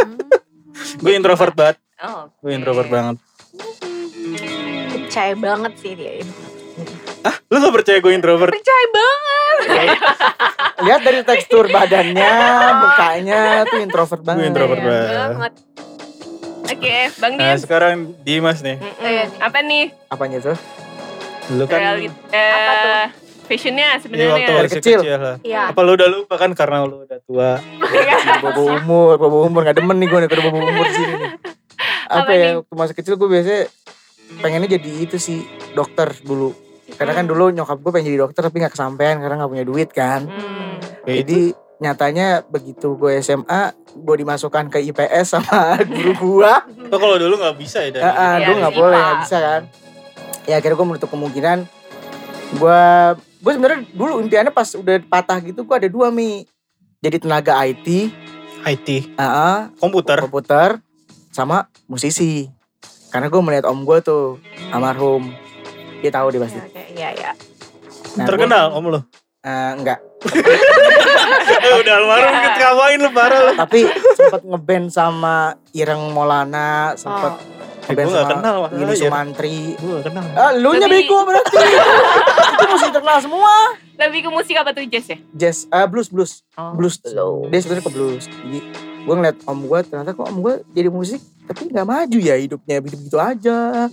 Gue 1.03 1.11
introvert 1.11 1.51
banget. 1.51 1.77
Oh, 1.99 2.31
Gue 2.39 2.51
introvert 2.53 2.87
banget. 2.87 3.15
Percaya 5.03 5.35
banget 5.35 5.73
sih 5.75 5.93
dia. 5.95 6.23
Lu 7.47 7.57
gak 7.57 7.73
percaya 7.73 7.97
gue 7.97 8.11
introvert? 8.11 8.51
Percaya 8.51 8.85
banget. 8.89 9.57
Lihat 10.79 11.01
dari 11.01 11.21
tekstur 11.23 11.65
badannya, 11.67 12.31
mukanya 12.83 13.41
tuh 13.63 13.79
introvert 13.79 14.21
banget. 14.21 14.39
Gue 14.39 14.47
introvert 14.47 14.79
Percaya 14.79 14.97
banget. 14.97 15.29
banget. 15.33 15.53
Oke, 16.67 16.97
Bang 17.17 17.33
Nah 17.33 17.47
Dian. 17.47 17.57
sekarang 17.57 17.93
Dimas 18.21 18.59
nih. 18.59 18.75
Mm-mm. 18.75 19.39
Apa 19.39 19.59
nih? 19.61 19.85
Apanya 20.07 20.37
tuh? 20.43 20.57
Lu 21.49 21.63
kan 21.63 21.79
Realit 21.79 22.11
Apa 22.27 22.35
eh 22.35 23.05
fashionnya 23.47 23.87
waktu 23.89 24.03
sebenarnya. 24.03 24.35
Dari 24.45 24.59
masih 24.61 24.75
kecil. 24.77 24.99
kecil. 24.99 25.15
lah. 25.17 25.35
Iya. 25.41 25.71
Apa 25.71 25.79
lu 25.79 25.95
udah 25.95 26.09
lupa 26.11 26.35
kan 26.35 26.51
karena 26.51 26.83
lu 26.83 27.01
udah 27.01 27.19
tua? 27.23 27.55
Bobo 28.43 28.61
umur, 28.75 29.15
bobo 29.15 29.37
umur 29.41 29.63
gak 29.63 29.79
demen 29.79 29.95
nih 29.95 30.07
gue 30.07 30.19
nih 30.19 30.29
kalau 30.29 30.43
bobo 30.45 30.59
umur 30.59 30.85
sini 30.87 31.13
nih. 31.15 31.31
Apa, 32.05 32.19
Apa 32.19 32.31
ya? 32.31 32.43
nih? 32.43 32.51
Waktu 32.59 32.73
masih 32.75 32.95
kecil 32.95 33.13
gue 33.15 33.29
biasanya 33.29 33.61
pengennya 34.37 34.69
jadi 34.75 34.91
itu 34.99 35.15
sih 35.15 35.39
dokter 35.71 36.11
dulu. 36.19 36.51
Karena 36.95 37.11
kan 37.11 37.25
dulu 37.25 37.51
nyokap 37.51 37.77
gue 37.77 37.91
pengen 37.91 38.07
jadi 38.07 38.19
dokter 38.21 38.41
tapi 38.41 38.59
gak 38.59 38.71
kesampaian 38.71 39.19
karena 39.19 39.35
gak 39.37 39.51
punya 39.51 39.65
duit 39.65 39.89
kan. 39.91 40.23
Hmm. 40.23 40.79
Ya 41.03 41.13
itu. 41.13 41.19
Jadi 41.21 41.39
nyatanya 41.77 42.41
begitu 42.43 42.95
gue 42.95 43.19
SMA 43.19 43.69
gue 43.93 44.15
dimasukkan 44.17 44.71
ke 44.71 44.79
IPS 44.83 45.35
sama 45.35 45.75
guru 45.89 46.13
gue. 46.15 46.53
Oh, 46.87 46.97
kalau 46.97 47.19
dulu 47.19 47.35
gak 47.35 47.57
bisa 47.57 47.83
ya 47.83 47.91
dari 47.91 48.01
Ah, 48.01 48.13
ah, 48.13 48.33
Iya, 48.33 48.45
dulu 48.45 48.55
nggak 48.57 48.73
IPA. 48.73 48.79
boleh 48.79 48.97
nggak 48.97 49.19
bisa 49.21 49.37
kan. 49.37 49.61
Ya 50.47 50.55
akhirnya 50.55 50.75
gue 50.75 50.87
menutup 50.87 51.09
kemungkinan 51.11 51.57
gue 52.47 52.81
gue 53.37 53.51
sebenarnya 53.51 53.81
dulu 53.91 54.11
impiannya 54.17 54.49
pas 54.49 54.71
udah 54.71 54.95
patah 55.03 55.37
gitu 55.41 55.61
gue 55.61 55.75
ada 55.75 55.87
dua 55.87 56.07
mi. 56.07 56.47
Jadi 56.97 57.21
tenaga 57.21 57.53
IT, 57.61 58.09
IT, 58.65 58.87
ah, 59.15 59.21
ah, 59.21 59.59
komputer. 59.77 60.17
komputer 60.17 60.69
sama 61.29 61.69
musisi. 61.85 62.49
Karena 63.07 63.29
gue 63.29 63.37
melihat 63.37 63.69
om 63.69 63.85
gue 63.85 64.01
tuh 64.01 64.41
almarhum. 64.71 65.29
Dia 65.97 66.11
tahu 66.11 66.27
dia 66.29 66.41
pasti. 66.41 66.59
Oke, 66.59 66.83
Iya, 66.91 67.09
iya. 67.11 67.31
Nah, 68.15 68.25
Terkenal 68.25 68.65
om 68.71 68.83
lu. 68.83 68.91
gua- 68.91 69.05
eh, 69.43 69.71
enggak. 69.73 69.99
Eh 71.57 71.73
udah 71.77 71.93
almarhum 71.99 72.29
Iya. 72.29 72.41
ketawain 72.51 72.99
lu 72.99 73.09
parah 73.11 73.39
lu. 73.43 73.51
Tapi 73.55 73.79
sempet 74.13 74.41
ngeband 74.43 74.87
sama 74.89 75.35
Ireng 75.71 76.11
Maulana, 76.11 76.93
sempet 76.93 77.33
Oh. 77.33 77.55
Eh, 77.87 77.95
ngeband 77.95 78.03
gue 78.03 78.13
gak 78.13 78.25
sama 78.25 78.35
kenal 78.35 78.55
makanya. 78.59 78.79
Willy 78.81 78.95
Sumantri. 78.97 79.59
Gue 79.75 79.91
gak 79.95 80.05
kenal. 80.07 80.25
Ah, 80.33 80.51
lu 80.51 80.69
nya 80.73 80.87
bego 80.87 81.23
berarti. 81.23 81.55
Itu 82.51 82.65
musik 82.67 82.89
terkenal 82.91 83.19
semua. 83.19 83.53
Lebih 83.97 84.19
ke 84.19 84.29
musik 84.29 84.55
apa 84.55 84.69
tuh 84.71 84.83
jazz 84.85 85.07
ya? 85.07 85.17
Jazz, 85.31 85.57
ah, 85.67 85.85
blues, 85.85 86.05
blues. 86.07 86.43
Oh. 86.53 86.73
blues 86.73 86.99
dia 86.99 87.59
sebenarnya 87.59 87.81
ke 87.81 87.91
blues 87.91 88.25
jadi 88.27 88.59
gue 88.99 89.15
ngeliat 89.15 89.37
om 89.45 89.63
gue 89.63 89.79
ternyata 89.81 90.11
kok 90.11 90.27
om 90.27 90.37
gue 90.37 90.53
jadi 90.69 90.89
musik 90.89 91.17
tapi 91.47 91.71
nggak 91.71 91.81
maju 91.81 92.17
ya 92.19 92.35
hidupnya 92.35 92.77
begitu 92.77 92.99
begitu 92.99 93.17
aja 93.17 93.87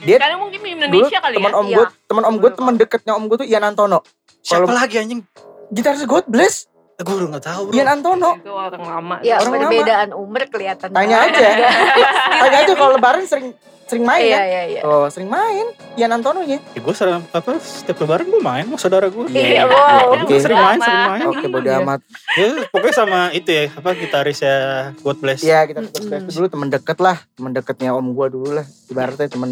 Dia- 0.00 0.18
Karena 0.18 0.36
mungkin 0.36 0.58
di 0.58 0.70
dulu 0.70 0.76
Indonesia 0.80 1.18
kali 1.18 1.34
teman 1.36 1.50
ya. 1.50 1.56
om 1.56 1.66
gue 1.68 1.84
Iya. 1.84 2.06
teman 2.06 2.22
om 2.24 2.34
gue 2.36 2.50
teman 2.50 2.74
deketnya 2.74 3.12
om 3.12 3.24
gue 3.24 3.36
tuh 3.36 3.46
Ian 3.46 3.64
Antono 3.64 3.98
Siapa 4.40 4.64
Kalau- 4.64 4.76
lagi 4.76 4.96
anjing? 4.96 5.20
gitaris 5.68 6.02
God 6.04 6.26
Bless 6.26 6.66
Gue 6.96 7.16
udah 7.16 7.32
gak 7.32 7.44
tahu 7.46 7.62
bro. 7.64 7.72
Ian 7.72 7.88
Antono 7.90 8.30
Itu 8.34 8.52
orang 8.52 8.76
lama. 8.82 9.16
Ya, 9.20 9.36
Orang 9.38 9.52
lama. 9.54 9.72
perbedaan 9.72 10.08
umur 10.12 10.42
kelihatan. 10.46 10.88
tanya 10.90 11.16
aja 11.22 11.40
tanya 12.40 12.58
aja 12.60 12.72
kalau 12.74 12.92
lebaran 12.92 13.24
sering 13.24 13.56
sering 13.90 14.04
main 14.04 14.22
Iya, 14.22 14.30
ya 14.30 14.42
iya, 14.44 14.62
iya. 14.70 14.80
oh 14.82 15.04
sering 15.06 15.26
main 15.26 15.66
Ian 15.92 16.12
Antono 16.12 16.40
nya 16.40 16.62
Ya, 16.68 16.78
gue 16.78 16.94
sering 16.94 17.26
apa 17.26 17.58
setiap 17.58 17.98
lebaran 17.98 18.24
gue 18.24 18.38
main 18.40 18.62
sama 18.62 18.78
saudara 18.78 19.06
gue. 19.06 19.26
Iya, 19.28 19.66
oke. 19.66 19.74
wow. 19.74 20.06
Gue 20.22 20.38
sering 20.38 20.54
main, 20.56 20.78
sering 20.78 21.02
main. 21.08 21.20
oke 21.26 21.44
bodo 21.44 21.66
Iya. 21.66 21.78
amat 21.80 22.00
Ya, 22.32 22.46
pokoknya 22.64 22.94
sama 22.94 23.20
itu 23.30 23.50
ya, 23.50 23.64
apa 23.68 23.90
gitarisnya 23.92 24.54
God 24.96 25.18
Bless. 25.18 25.42
ya 25.42 25.66
kita 25.66 25.82
Mm-mm. 25.82 26.22
itu 26.22 26.30
dulu 26.32 26.46
teman 26.46 26.68
deket 26.68 26.98
lah 26.98 27.18
teman 27.32 27.50
deketnya 27.50 27.90
om 27.90 28.06
gue 28.08 28.26
dulu 28.28 28.48
lah 28.52 28.62
ibaratnya 28.86 29.26
temen 29.26 29.50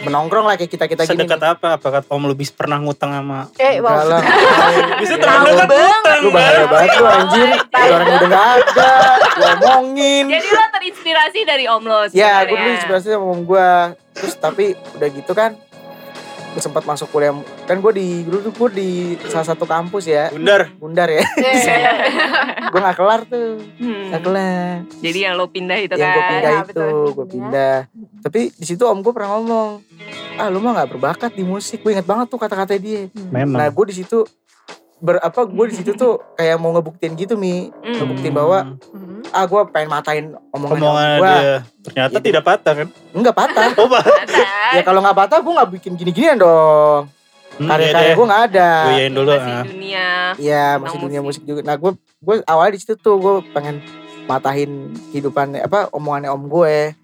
menongkrong 0.00 0.44
lah 0.44 0.54
kayak 0.54 0.66
kita 0.68 0.84
kita 0.86 1.02
gini 1.04 1.14
Sedekat 1.20 1.38
apa? 1.40 1.68
Apakah 1.74 2.02
Om 2.04 2.24
lu 2.24 2.34
bis 2.34 2.50
pernah 2.50 2.76
ngutang 2.76 3.10
sama 3.10 3.46
Eh, 3.54 3.78
wow. 3.78 4.18
Bisa 5.00 5.14
dekat 5.14 5.28
banget. 5.38 5.66
ngutang 5.68 6.18
Lu 6.18 6.30
bahaya 6.30 6.56
kan? 6.56 6.68
banget 6.68 6.90
lu 6.92 7.06
anjir. 7.06 7.48
Orang 7.70 8.08
udah 8.08 8.28
gak 8.28 8.46
ada. 8.56 8.92
Lu 9.30 9.44
omongin. 9.52 10.24
Jadi 10.26 10.48
lo 10.48 10.64
terinspirasi 10.90 11.40
dari 11.44 11.64
Om 11.64 11.82
lo 11.84 11.98
Ya 12.10 12.42
gue 12.42 12.48
dulu 12.48 12.56
sebenarnya. 12.56 12.76
inspirasi 12.78 13.06
sama 13.12 13.26
om 13.26 13.40
gue. 13.44 13.70
Terus 14.14 14.34
tapi 14.34 14.64
udah 14.96 15.08
gitu 15.10 15.32
kan. 15.32 15.52
Gue 16.48 16.62
sempat 16.64 16.82
masuk 16.82 17.12
kuliah. 17.12 17.36
Kan 17.68 17.78
gue 17.78 17.92
di 17.92 18.24
dulu 18.24 18.38
tuh 18.42 18.52
gue 18.56 18.68
di 18.74 18.90
salah 19.28 19.44
satu 19.44 19.64
kampus 19.64 20.08
ya. 20.08 20.32
Bundar. 20.32 20.72
Bundar 20.74 21.08
ya. 21.08 21.22
Iya. 21.36 21.92
gue 22.72 22.80
gak 22.80 22.96
kelar 22.96 23.20
tuh. 23.24 23.60
Hmm. 23.76 24.08
Gak 24.10 24.22
kelar. 24.24 24.74
Jadi 24.98 25.18
yang 25.20 25.34
lo 25.36 25.46
pindah 25.46 25.78
itu 25.78 25.94
Yang 25.94 26.08
gue 26.08 26.22
kan. 26.22 26.30
pindah 26.30 26.50
Ya, 26.50 26.60
itu. 26.64 26.88
Gue 27.12 27.26
pindah. 27.28 27.76
Tapi 28.24 28.40
di 28.50 28.66
situ 28.66 28.82
om 28.82 28.98
gue 28.98 29.12
pernah 29.12 29.36
ngomong. 29.36 29.70
Ah 30.38 30.48
lu 30.48 30.58
mah 30.58 30.72
gak 30.74 30.96
berbakat 30.96 31.30
di 31.34 31.44
musik. 31.44 31.84
Gue 31.84 31.92
inget 31.92 32.06
banget 32.06 32.26
tuh 32.26 32.40
kata-kata 32.40 32.74
dia. 32.74 33.12
Nah 33.28 33.44
Memang. 33.44 33.68
gue 33.68 33.84
di 33.92 33.96
situ 34.00 34.24
ber 34.98 35.16
apa 35.18 35.46
gue 35.46 35.64
di 35.70 35.74
situ 35.74 35.94
tuh 35.94 36.18
kayak 36.34 36.58
mau 36.58 36.74
ngebuktiin 36.74 37.14
gitu 37.14 37.38
mi 37.38 37.70
Hmm. 37.70 37.94
ngebuktiin 37.96 38.34
bahwa 38.34 38.58
Hmm. 38.74 39.22
ah 39.30 39.44
gue 39.44 39.60
pengen 39.70 39.88
matain 39.88 40.24
omongan, 40.50 40.76
omongan 40.76 41.08
gue 41.14 41.28
dia 41.28 41.56
ternyata 41.84 42.16
Gitu. 42.16 42.26
tidak 42.26 42.42
patah 42.42 42.72
kan? 42.74 42.88
Enggak 43.14 43.34
patah. 43.34 43.62
Oh, 43.78 43.86
Pak. 43.86 44.02
Ada. 44.02 44.44
ya 44.74 44.82
kalau 44.82 45.00
nggak 45.00 45.16
patah 45.16 45.38
gue 45.38 45.52
nggak 45.54 45.70
bikin 45.78 45.92
gini-ginian 45.94 46.36
dong. 46.36 47.02
Hmm, 47.58 47.66
Karya-karya 47.66 48.04
iya 48.04 48.14
gue 48.14 48.26
nggak 48.26 48.44
ada. 48.48 48.70
Gue 48.70 48.94
yain 48.96 49.12
dulu. 49.12 49.30
Masih 49.30 49.50
ah. 49.50 49.64
dunia. 49.64 50.06
Iya 50.36 50.64
tentang 50.68 50.82
masih 50.82 50.98
dunia 50.98 51.20
musik. 51.20 51.40
musik 51.40 51.42
juga. 51.44 51.60
Nah 51.62 51.76
gue 51.76 51.90
gue 51.96 52.34
awalnya 52.44 52.72
di 52.74 52.80
situ 52.80 52.94
tuh 52.94 53.16
gue 53.18 53.34
pengen 53.50 53.76
matahin 54.24 54.70
kehidupan 55.10 55.46
apa 55.58 55.90
omongannya 55.90 56.30
om 56.30 56.44
gue. 56.44 56.94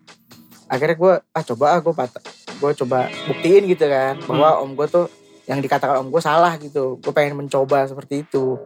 Akhirnya 0.64 0.96
gue 0.96 1.12
ah 1.20 1.42
coba 1.44 1.64
ah 1.70 1.80
gue 1.80 1.90
patah. 1.92 2.22
Gue 2.54 2.70
coba 2.74 2.98
buktiin 3.24 3.66
gitu 3.66 3.84
kan 3.84 4.18
bahwa 4.24 4.62
om 4.62 4.72
gue 4.72 4.86
tuh 4.86 5.06
yang 5.44 5.58
dikatakan 5.58 5.98
om 5.98 6.08
gue 6.08 6.18
salah 6.18 6.56
gitu. 6.56 6.96
Gue 6.98 7.12
pengen 7.12 7.36
mencoba 7.36 7.84
seperti 7.84 8.22
itu. 8.22 8.56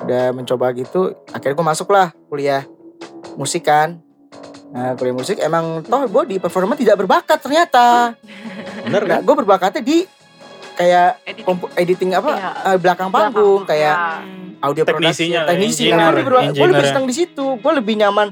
Udah 0.00 0.32
mencoba 0.32 0.72
gitu. 0.72 1.12
Akhirnya 1.28 1.54
gue 1.54 1.66
masuk 1.66 1.88
lah 1.88 2.12
kuliah 2.26 2.64
musik 3.34 3.64
kan. 3.64 4.00
Nah 4.70 4.94
kuliah 4.94 5.12
musik 5.12 5.36
emang 5.38 5.82
toh 5.82 6.04
gue 6.04 6.22
di 6.26 6.36
performa 6.36 6.74
tidak 6.74 6.96
berbakat 6.96 7.38
ternyata. 7.38 8.14
Bener 8.82 9.02
Nah 9.02 9.18
kan? 9.18 9.20
gue 9.22 9.34
berbakatnya 9.36 9.82
di 9.82 9.98
kayak 10.72 11.20
Editing. 11.26 11.56
editing 11.76 12.10
apa 12.14 12.30
Iya. 12.32 12.50
eh, 12.64 12.78
belakang 12.80 13.08
panggung 13.10 13.62
Belakang. 13.62 13.68
kayak 13.68 13.94
Ya. 13.94 14.16
Hmm. 14.24 14.48
audio 14.60 14.82
Teknisinya 14.84 15.40
teknisi 15.44 15.82
engineer, 15.84 15.96
nah, 15.98 16.08
gue 16.08 16.24
lebih, 16.24 16.52
gue 16.52 16.68
lebih 16.68 16.84
ya. 16.84 16.88
senang 16.88 17.04
di 17.04 17.14
situ 17.16 17.46
gue 17.56 17.72
lebih 17.74 17.94
nyaman 17.96 18.28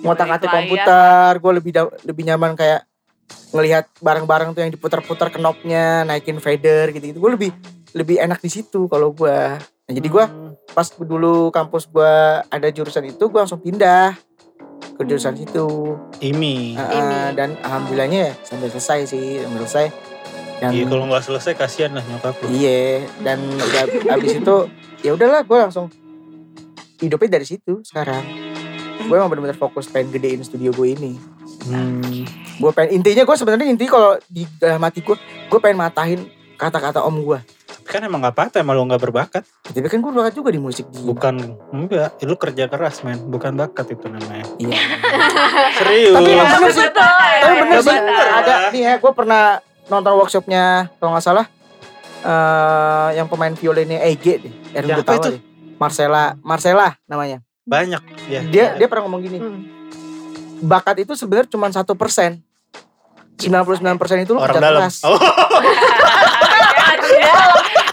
ngotak 0.00 0.28
atik 0.30 0.50
komputer 0.50 1.30
gue 1.36 1.52
lebih 1.52 1.70
lebih 2.04 2.24
nyaman 2.24 2.50
kayak 2.54 2.86
ngelihat 3.50 3.90
barang-barang 3.98 4.54
tuh 4.54 4.62
yang 4.62 4.72
diputar-putar 4.72 5.34
knobnya 5.34 6.06
naikin 6.06 6.38
fader 6.38 6.94
gitu 6.94 7.14
gitu 7.14 7.18
gue 7.18 7.30
lebih 7.34 7.50
lebih 7.94 8.16
enak 8.22 8.38
di 8.38 8.50
situ 8.50 8.86
kalau 8.86 9.10
gue 9.10 9.58
nah, 9.58 9.92
jadi 9.92 10.08
gue 10.08 10.24
Hmm. 10.30 10.54
pas 10.70 10.86
dulu 10.86 11.50
kampus 11.50 11.90
gue 11.90 12.14
ada 12.46 12.68
jurusan 12.70 13.10
itu 13.10 13.26
gue 13.26 13.40
langsung 13.42 13.58
pindah 13.58 14.14
ke 14.94 15.02
jurusan 15.02 15.34
situ 15.34 15.98
Imi. 16.22 16.78
Uh, 16.78 16.86
Ini. 16.94 17.18
dan 17.34 17.58
alhamdulillahnya 17.58 18.30
ya 18.30 18.32
sampai 18.46 18.70
selesai 18.70 18.98
sih 19.10 19.42
sampai 19.42 19.58
selesai 19.66 19.86
Dan 20.60 20.76
Iya 20.76 20.84
kalau 20.92 21.08
nggak 21.08 21.24
selesai 21.24 21.52
kasihan 21.56 21.96
lah 21.96 22.04
nyokap 22.04 22.36
lu. 22.44 22.52
Iya, 22.52 23.08
dan 23.24 23.40
udah 23.48 23.82
abis 24.12 24.44
itu 24.44 24.56
ya 25.00 25.16
udahlah 25.16 25.40
gue 25.40 25.56
langsung 25.56 25.88
hidupnya 27.00 27.40
dari 27.40 27.46
situ 27.48 27.80
sekarang. 27.80 28.20
Gue 29.00 29.14
emang 29.14 29.28
bener-bener 29.28 29.54
fokus 29.54 29.86
pengen 29.86 30.10
gedein 30.10 30.40
studio 30.40 30.70
gue 30.70 30.88
ini. 30.90 31.12
Hmm. 31.66 32.24
Gue 32.56 32.70
pengen 32.70 32.96
intinya 32.96 33.22
gue 33.22 33.36
sebenarnya 33.36 33.66
intinya 33.66 33.90
kalau 33.90 34.10
di 34.26 34.44
dalam 34.56 34.80
hati 34.80 35.00
gue, 35.00 35.16
gue 35.46 35.58
pengen 35.58 35.78
matahin 35.78 36.20
kata-kata 36.54 37.00
om 37.00 37.16
gue. 37.18 37.40
Tapi 37.40 37.88
kan 37.90 38.02
emang 38.02 38.20
nggak 38.20 38.34
apa-apa 38.34 38.56
emang 38.60 38.74
lu 38.74 38.84
nggak 38.86 39.02
berbakat. 39.02 39.42
Tapi 39.64 39.86
kan 39.86 39.98
gue 39.98 40.12
bakat 40.12 40.32
juga 40.32 40.50
di 40.50 40.60
musik 40.60 40.86
di. 40.88 41.00
Bukan 41.02 41.34
enggak, 41.70 42.20
lu 42.22 42.36
kerja 42.36 42.64
keras 42.66 43.02
men, 43.02 43.18
bukan 43.26 43.56
bakat 43.56 43.90
itu 43.90 44.06
namanya. 44.06 44.46
Iya. 44.56 44.78
Serius. 45.80 46.14
Tapi 46.14 46.30
yang 46.30 46.46
bener 46.46 46.70
sih. 46.70 46.88
Tapi 46.90 47.54
bener 47.58 47.74
Ya 47.74 47.80
sih. 47.82 47.96
bener. 47.96 48.26
Ada 48.36 48.54
nih 48.70 48.82
ya, 48.84 48.94
gue 48.96 49.12
pernah 49.12 49.42
nonton 49.86 50.12
workshopnya 50.14 50.64
kalau 50.96 51.10
nggak 51.12 51.24
salah 51.24 51.46
eh 52.20 53.08
yang 53.16 53.26
pemain 53.26 53.52
violinnya 53.52 54.04
EG 54.04 54.24
deh. 54.38 54.54
Erwin 54.70 55.00
Gutawa 55.00 55.16
itu? 55.18 55.28
deh. 55.34 55.42
Marcela, 55.80 56.36
Marcela 56.44 56.88
namanya. 57.08 57.40
Banyak 57.70 58.02
ya. 58.26 58.40
Dia 58.50 58.66
dia 58.74 58.86
pernah 58.90 59.06
ngomong 59.06 59.22
gini. 59.22 59.38
Hmm. 59.38 59.62
bakat 60.60 61.08
itu 61.08 61.16
sebenarnya 61.16 61.48
cuma 61.48 61.72
satu 61.72 61.96
persen. 61.96 62.42
99 63.40 63.80
persen 63.96 64.20
itu 64.20 64.36
lu 64.36 64.40
orang 64.42 64.58
kerja 64.58 64.70
keras. 64.76 64.96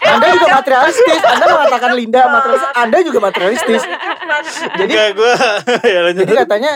Oh, 0.08 0.14
Anda 0.18 0.28
juga 0.34 0.48
materialistis. 0.62 1.22
Anda 1.24 1.46
mengatakan 1.52 1.92
Linda 1.94 2.22
materialistis. 2.32 2.74
Anda 2.80 2.98
juga 3.04 3.20
materialistis. 3.20 3.82
Jadi 4.80 4.94
gua. 5.16 5.34
ya 5.96 6.00
lanjut. 6.08 6.24
jadi 6.24 6.34
katanya 6.48 6.72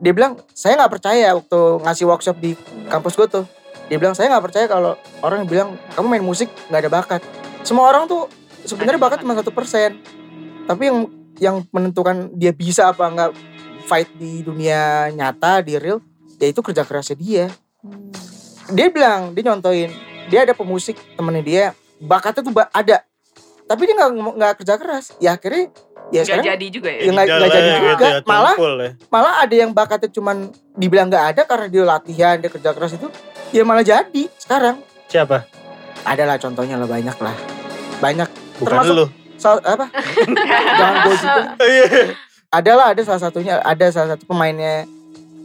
dia 0.00 0.12
bilang 0.14 0.38
saya 0.54 0.78
nggak 0.78 0.92
percaya 0.92 1.34
waktu 1.34 1.60
ngasih 1.82 2.04
workshop 2.06 2.36
di 2.38 2.54
kampus 2.88 3.14
gue 3.18 3.26
tuh. 3.26 3.44
Dia 3.90 3.98
bilang 3.98 4.14
saya 4.14 4.30
nggak 4.30 4.44
percaya 4.44 4.66
kalau 4.70 4.94
orang 5.20 5.44
bilang 5.50 5.74
kamu 5.98 6.06
main 6.06 6.24
musik 6.24 6.48
nggak 6.70 6.80
ada 6.86 6.90
bakat. 6.90 7.20
Semua 7.66 7.90
orang 7.90 8.06
tuh 8.06 8.30
sebenarnya 8.64 9.00
bakat 9.02 9.24
cuma 9.26 9.34
satu 9.34 9.50
persen. 9.50 9.98
Tapi 10.64 10.82
yang 10.88 11.10
yang 11.40 11.64
menentukan 11.72 12.30
dia 12.36 12.52
bisa 12.52 12.92
apa 12.92 13.02
nggak 13.02 13.30
fight 13.88 14.12
di 14.14 14.44
dunia 14.44 15.08
nyata 15.10 15.64
di 15.64 15.74
real, 15.74 15.98
ya 16.36 16.46
itu 16.46 16.60
kerja 16.60 16.84
kerasnya 16.84 17.16
dia. 17.16 17.44
dia 18.70 18.86
bilang 18.86 19.34
dia 19.34 19.42
nyontoin 19.42 19.90
dia 20.30 20.46
ada 20.46 20.54
pemusik 20.54 20.94
temennya 21.18 21.42
dia 21.42 21.64
bakatnya 21.98 22.44
tuh 22.44 22.54
ada 22.70 23.02
tapi 23.66 23.82
dia 23.82 23.94
nggak 23.98 24.10
nggak 24.38 24.52
kerja 24.62 24.74
keras 24.78 25.04
ya 25.18 25.34
akhirnya 25.34 25.74
ya 26.10 26.22
Gak 26.22 26.26
sekarang 26.26 26.46
jadi 26.54 26.66
juga 26.70 26.88
ya. 26.90 27.00
ya 27.00 27.10
nggak 27.10 27.26
jadi 27.26 27.34
Jalan 27.34 27.48
juga 27.50 27.58
gitu 27.90 28.04
ya, 28.04 28.18
malah 28.26 28.54
ya. 28.54 28.90
malah 29.10 29.34
ada 29.42 29.54
yang 29.54 29.70
bakatnya 29.70 30.10
cuman 30.10 30.36
dibilang 30.74 31.06
nggak 31.06 31.26
ada 31.34 31.42
karena 31.46 31.66
dia 31.66 31.82
latihan 31.82 32.36
dia 32.38 32.50
kerja 32.50 32.70
keras 32.70 32.94
itu 32.94 33.06
ya 33.50 33.62
malah 33.62 33.82
jadi 33.82 34.22
sekarang 34.38 34.76
Siapa? 35.06 35.46
ada 36.02 36.22
lah 36.26 36.38
contohnya 36.38 36.78
lah 36.78 36.86
banyak 36.86 37.16
lah 37.16 37.36
banyak 37.98 38.28
Bukan 38.60 38.76
Termasuk- 38.76 38.92
lu. 38.94 39.06
Sal- 39.40 39.64
apa 39.64 39.88
jangan 40.78 40.94
gue 41.02 41.16
juga 41.16 41.42
Iya. 41.58 41.88
ada 42.50 42.72
lah 42.74 42.86
ada 42.90 43.02
salah 43.02 43.20
satunya 43.20 43.56
ada 43.58 43.86
salah 43.88 44.08
satu 44.10 44.24
pemainnya 44.24 44.84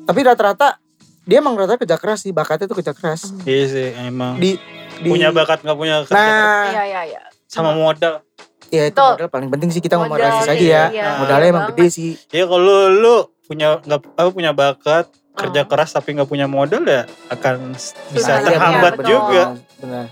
tapi 0.04 0.20
rata-rata 0.22 0.78
dia 1.24 1.40
emang 1.40 1.56
rata 1.56 1.74
kerja 1.76 1.96
keras 1.96 2.22
sih 2.22 2.30
bakatnya 2.30 2.68
tuh 2.68 2.78
kerja 2.78 2.92
keras 2.92 3.32
Iya 3.42 3.64
sih 3.66 3.88
emang. 4.00 4.36
di, 4.36 4.60
di 5.00 5.08
punya 5.08 5.32
bakat 5.32 5.62
nggak 5.62 5.74
punya 5.76 5.96
kerja 6.04 6.12
keras. 6.12 6.20
nah 6.20 6.66
Iya 6.70 6.84
iya 6.86 7.02
iya. 7.10 7.22
sama 7.46 7.72
modal. 7.72 8.22
Ya 8.68 8.84
itu 8.84 8.94
Betul. 8.94 9.12
modal 9.16 9.30
paling 9.30 9.50
penting 9.50 9.70
sih 9.70 9.80
kita 9.80 9.96
ngomong 9.96 10.12
Modal, 10.12 10.26
realistis 10.28 10.52
aja 10.52 10.60
ya. 10.60 10.84
iya. 10.92 11.10
Modalnya 11.18 11.48
emang 11.48 11.66
gede 11.72 11.88
sih. 11.88 12.12
Ya 12.30 12.44
kalau 12.44 12.62
lu 12.90 13.16
punya 13.44 13.80
nggak 13.80 14.00
apa 14.12 14.30
punya 14.30 14.52
bakat 14.52 15.06
kerja 15.34 15.62
Oh. 15.62 15.68
keras 15.68 15.90
tapi 15.92 16.14
nggak 16.14 16.26
punya 16.26 16.46
modal 16.46 16.82
ya 16.82 17.04
akan 17.28 17.72
bisa 17.72 17.94
Susah, 18.12 18.36
iya, 18.40 18.48
terhambat 18.52 18.94
betul. 18.96 19.08
juga. 19.08 19.44
Benar. 19.78 20.06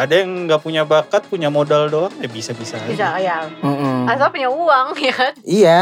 Ada 0.00 0.24
yang 0.24 0.48
nggak 0.48 0.60
punya 0.64 0.82
bakat 0.88 1.28
punya 1.28 1.52
modal 1.52 1.92
doang 1.92 2.14
ya 2.16 2.28
bisa 2.32 2.56
bisa. 2.56 2.80
Bisa 2.88 3.20
ya. 3.20 3.44
Mm-mm. 3.60 4.08
Asal 4.08 4.32
punya 4.32 4.48
uang 4.48 4.96
ya 5.08 5.12
kan. 5.12 5.32
Iya. 5.44 5.78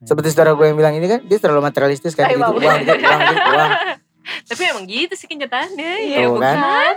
Seperti 0.00 0.30
saudara 0.32 0.54
gue 0.54 0.64
yang 0.64 0.78
bilang 0.78 0.94
ini 0.94 1.04
kan, 1.04 1.20
dia 1.26 1.36
terlalu 1.36 1.68
materialistis 1.68 2.14
kan 2.14 2.30
Ayo, 2.30 2.38
gitu. 2.38 2.62
Uang, 2.62 2.64
uang, 2.64 2.80
dikit, 2.86 3.44
uang. 3.50 3.70
Tapi 4.48 4.62
emang 4.64 4.84
gitu 4.86 5.14
sih 5.18 5.26
kenyataannya. 5.26 5.92
Iya, 6.06 6.16
Ya 6.16 6.26
Tuh 6.30 6.38
kan. 6.38 6.56
bukan. 6.56 6.94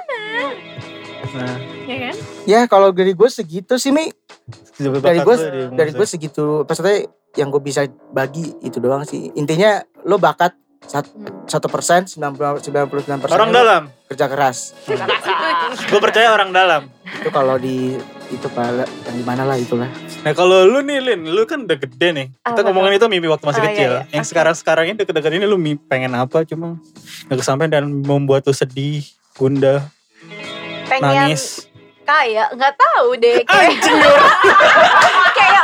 Nah, 1.32 1.58
Ya 1.82 1.98
kan? 1.98 2.16
Ya 2.46 2.60
kalau 2.70 2.94
dari 2.94 3.12
gue 3.12 3.30
segitu 3.32 3.76
sih 3.76 3.92
Mi. 3.92 4.14
Dari 4.78 5.20
gue, 5.20 5.36
dari 5.74 5.92
gue 5.92 6.08
segitu. 6.08 6.64
Maksudnya 6.64 7.10
yang 7.36 7.50
gue 7.50 7.60
bisa 7.60 7.84
bagi 8.12 8.54
itu 8.62 8.78
doang 8.78 9.04
sih. 9.04 9.34
Intinya 9.34 9.82
lo 10.06 10.16
bakat. 10.16 10.54
Satu 10.82 11.68
persen, 11.68 12.04
sembilan 12.04 12.32
puluh 12.34 12.60
sembilan 12.60 12.90
persen 13.20 13.32
orang 13.32 13.50
dalam. 13.50 13.82
kerja 14.06 14.26
keras. 14.28 14.58
Gue 15.88 16.00
percaya 16.00 16.32
orang 16.32 16.52
dalam. 16.52 16.82
Itu 17.16 17.30
kalau 17.30 17.56
di 17.56 17.96
itu 18.28 18.48
pak 18.48 18.66
yang 19.06 19.16
di 19.16 19.24
mana 19.24 19.44
lah 19.44 19.56
itulah. 19.56 19.88
Nah 20.22 20.32
kalau 20.32 20.64
lu 20.64 20.80
nih 20.82 21.00
Lin, 21.00 21.22
lu 21.28 21.44
kan 21.46 21.64
udah 21.64 21.78
gede 21.78 22.08
nih. 22.12 22.28
Kita 22.38 22.52
Apa 22.54 22.64
ngomongin 22.66 22.96
itu 22.96 23.08
mimpi 23.08 23.28
waktu 23.28 23.46
masih 23.46 23.60
Oh, 23.60 23.64
iya, 23.64 23.72
kecil. 23.72 23.92
iya. 23.94 24.02
Yang 24.12 24.26
Oke. 24.26 24.32
sekarang-sekarang 24.32 24.86
ini 24.86 24.96
deket-deket 24.98 25.32
ini 25.34 25.46
lu 25.46 25.56
mimpi 25.56 25.84
pengen 25.86 26.12
apa 26.12 26.44
cuma 26.44 26.76
gak 27.26 27.40
kesampaian 27.40 27.72
dan 27.72 27.88
membuat 27.88 28.44
lu 28.44 28.52
sedih, 28.52 29.04
gundah, 29.34 29.88
Pengen 30.86 31.32
nangis. 31.32 31.68
kaya 32.02 32.52
nggak 32.52 32.74
tahu 32.76 33.16
deh 33.16 33.40
kayak 33.46 33.80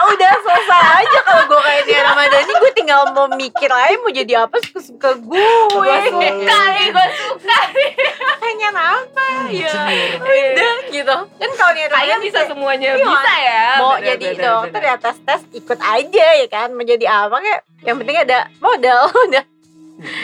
udah 0.10 0.32
selesai 0.38 0.82
aja 1.00 1.20
kalau 1.22 1.43
gue 1.46 1.60
kayak 1.60 1.84
Nia 1.84 2.02
Ramadhani 2.04 2.54
gue 2.54 2.72
tinggal 2.74 3.02
mau 3.10 3.28
mikir 3.30 3.67
aja 3.67 3.96
mau 3.96 4.10
jadi 4.10 4.34
apa 4.41 4.56
suka 4.60 4.80
suka 4.82 5.10
gue 5.15 5.48
Gue 5.67 5.96
suka 6.06 6.28
nih, 6.70 6.88
gue 6.89 7.08
suka 7.17 7.58
nih. 7.72 7.91
pengen 8.38 8.74
apa 8.74 9.26
Iya. 9.48 9.74
udah 10.17 10.74
gitu 10.89 11.15
kan 11.34 11.50
kalau 11.54 11.72
Nia 11.74 11.88
Kayaknya 11.88 11.93
Ramadhani 12.13 12.26
bisa 12.26 12.39
semuanya 12.46 12.89
Iya. 12.89 13.06
bisa 13.06 13.34
ya. 13.38 13.65
mau 13.78 13.91
Bener, 13.93 14.06
jadi 14.08 14.28
bener, 14.30 14.43
dokter 14.43 14.72
bener. 14.74 14.89
ya 14.89 14.96
tes 14.98 15.17
tes 15.22 15.41
ikut 15.54 15.80
aja 15.80 16.26
ya 16.36 16.48
kan 16.48 16.67
mau 16.70 16.84
jadi 16.84 17.06
apa 17.06 17.36
kayak 17.38 17.62
yang 17.82 17.96
penting 17.98 18.17
ada 18.17 18.39
modal 18.58 19.02
udah 19.28 19.46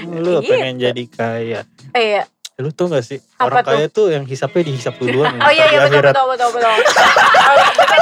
Lu 0.08 0.38
Gitu. 0.38 0.50
pengen 0.50 0.76
jadi 0.78 1.04
kaya. 1.08 1.62
eh 1.92 2.08
ya. 2.14 2.24
Lu 2.56 2.70
tau 2.70 2.86
gak 2.86 3.02
sih 3.02 3.18
Apa 3.36 3.50
orang 3.50 3.64
kaya 3.66 3.88
tuh 3.88 4.08
yang 4.10 4.24
hisapnya 4.24 4.62
dihisap 4.64 4.94
duluan. 4.96 5.34
oh 5.42 5.50
iya 5.50 5.66
iya 5.68 5.80
betul 5.82 5.98
akhirat. 5.98 6.14
betul 6.14 6.26
betul 6.30 6.50
betul 6.54 6.74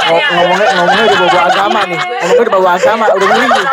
Ngo- 0.02 0.28
ngomongnya 0.30 0.68
ngomongnya 0.74 1.04
udah 1.06 1.20
bawa 1.22 1.42
agama 1.46 1.80
nih. 1.82 2.00
Ngomongnya 2.00 2.42
udah 2.42 2.54
bawa 2.54 2.70
agama, 2.74 3.06
udah 3.10 3.28
ngeri 3.28 3.48
nih. 3.48 3.66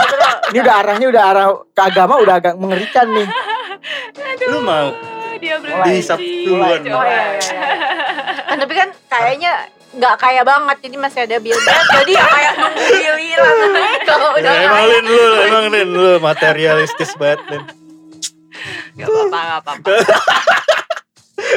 Ini 0.49 0.59
udah 0.61 0.75
arahnya 0.77 1.07
udah 1.09 1.23
arah 1.25 1.47
ke 1.69 1.83
agama 1.85 2.14
udah 2.17 2.35
agak 2.37 2.55
mengerikan 2.55 3.07
nih. 3.11 3.27
Lu 4.47 4.59
mau 4.61 4.88
Dia 5.38 5.55
Mulai. 5.57 5.87
dihisap 5.88 6.19
duluan. 6.19 6.79
oh 6.85 7.03
iya, 7.05 7.23
iya, 7.33 7.38
iya. 7.38 7.62
Kan, 8.45 8.57
tapi 8.59 8.75
kan 8.75 8.88
kayaknya 9.09 9.53
nggak 9.88 10.14
kaya 10.17 10.43
banget 10.43 10.77
jadi 10.81 10.97
masih 10.97 11.21
ada 11.25 11.37
bill 11.38 11.57
jadi 11.57 12.12
ya 12.12 12.25
kayak 12.29 12.53
nunggu 12.55 12.83
giliran 12.93 13.57
kalau 14.09 14.29
udah 14.33 14.53
Ya, 14.53 14.62
emang 14.64 14.85
Lin 14.85 15.05
lu, 15.07 15.23
emang 15.41 15.64
Lin 15.69 15.88
lu 15.88 16.11
materialistis 16.19 17.14
banget 17.14 17.41
Lin. 17.49 17.62
Gak 18.99 19.07
apa-apa, 19.07 19.39
gak 19.39 19.61
apa-apa. 19.63 19.91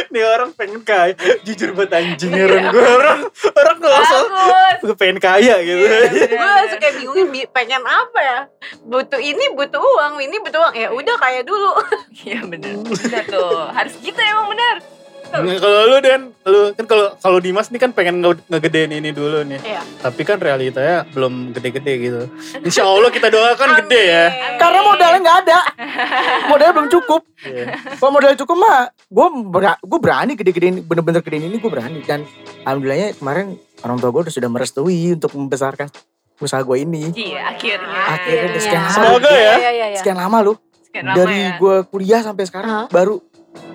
Nih 0.07 0.21
orang 0.21 0.53
pengen 0.53 0.85
kaya, 0.85 1.17
jujur 1.41 1.73
buat 1.73 1.89
anjing 1.89 2.29
orang 2.29 2.69
gue 2.69 2.85
orang 2.85 3.19
orang 3.33 3.77
Bagus. 3.81 4.77
gue 4.79 4.93
pengen 4.93 5.17
kaya 5.17 5.57
gitu. 5.59 5.81
gue 5.81 6.51
suka 6.71 6.87
bingungin 6.93 7.27
bi- 7.27 7.49
pengen 7.49 7.81
apa 7.81 8.19
ya 8.19 8.39
butuh 8.83 9.17
ini 9.17 9.41
butuh 9.51 9.81
uang 9.81 10.21
ini 10.21 10.37
butuh 10.37 10.61
uang 10.61 10.75
ya 10.75 10.87
udah 10.91 11.15
kaya 11.17 11.41
dulu 11.41 11.73
Iya 12.21 12.45
bener. 12.45 12.77
Bener 12.77 13.23
tuh. 13.25 13.73
Harus 13.73 13.97
gitu 13.97 14.15
emang 14.15 14.47
bener. 14.47 14.75
Nah, 15.31 15.57
kalau 15.57 15.79
lu 15.87 15.97
dan 16.03 16.21
lu 16.43 16.75
kan 16.75 16.85
kalau 16.85 17.05
kalau 17.17 17.39
Dimas 17.39 17.71
nih 17.71 17.79
kan 17.79 17.91
pengen 17.91 18.19
nge- 18.19 18.43
ngegedein 18.45 18.91
ini 18.91 19.09
dulu 19.09 19.47
nih. 19.47 19.59
Iya. 19.63 19.81
Tapi 20.03 20.21
kan 20.21 20.37
realitanya 20.37 21.07
belum 21.07 21.55
gede-gede 21.55 21.93
gitu. 21.97 22.21
Insya 22.59 22.83
Allah 22.83 23.07
kita 23.07 23.31
doakan 23.31 23.79
gede 23.83 24.01
ya. 24.03 24.25
Amin. 24.27 24.59
Karena 24.59 24.79
modalnya 24.83 25.19
nggak 25.23 25.37
ada. 25.47 25.59
Modalnya 26.47 26.73
belum 26.75 26.89
cukup. 26.91 27.21
Iya. 27.41 27.65
Kalau 27.95 28.11
modalnya 28.11 28.37
cukup 28.37 28.55
mah, 28.59 28.79
gue 28.91 29.27
gue 29.81 29.99
berani 29.99 30.33
gede-gedein, 30.35 30.83
bener-bener 30.83 31.23
gedein 31.23 31.47
ini 31.47 31.57
gue 31.57 31.71
berani. 31.71 32.03
Dan 32.03 32.27
alhamdulillahnya 32.61 33.15
kemarin 33.15 33.55
orang 33.81 33.97
tua 33.97 34.09
gue 34.11 34.21
udah 34.27 34.33
sudah 34.33 34.49
merestui 34.51 35.15
untuk 35.15 35.31
membesarkan 35.33 35.87
usaha 36.37 36.59
gue 36.59 36.77
ini. 36.77 37.13
Iya 37.13 37.55
akhirnya. 37.55 38.01
Akhirnya 38.09 38.45
udah 38.51 38.61
sekian 38.61 38.81
lama. 38.81 38.95
Semoga 38.97 39.31
ya. 39.31 39.37
Iya, 39.37 39.55
iya, 39.55 39.85
iya. 39.93 39.97
Sekian 39.97 40.17
lama 40.17 40.37
lu. 40.41 40.53
Sekian 40.83 41.05
lama 41.07 41.15
Dari 41.15 41.39
ya. 41.39 41.51
gue 41.55 41.75
kuliah 41.87 42.21
sampai 42.21 42.43
sekarang 42.43 42.71
Hah? 42.71 42.87
baru 42.91 43.21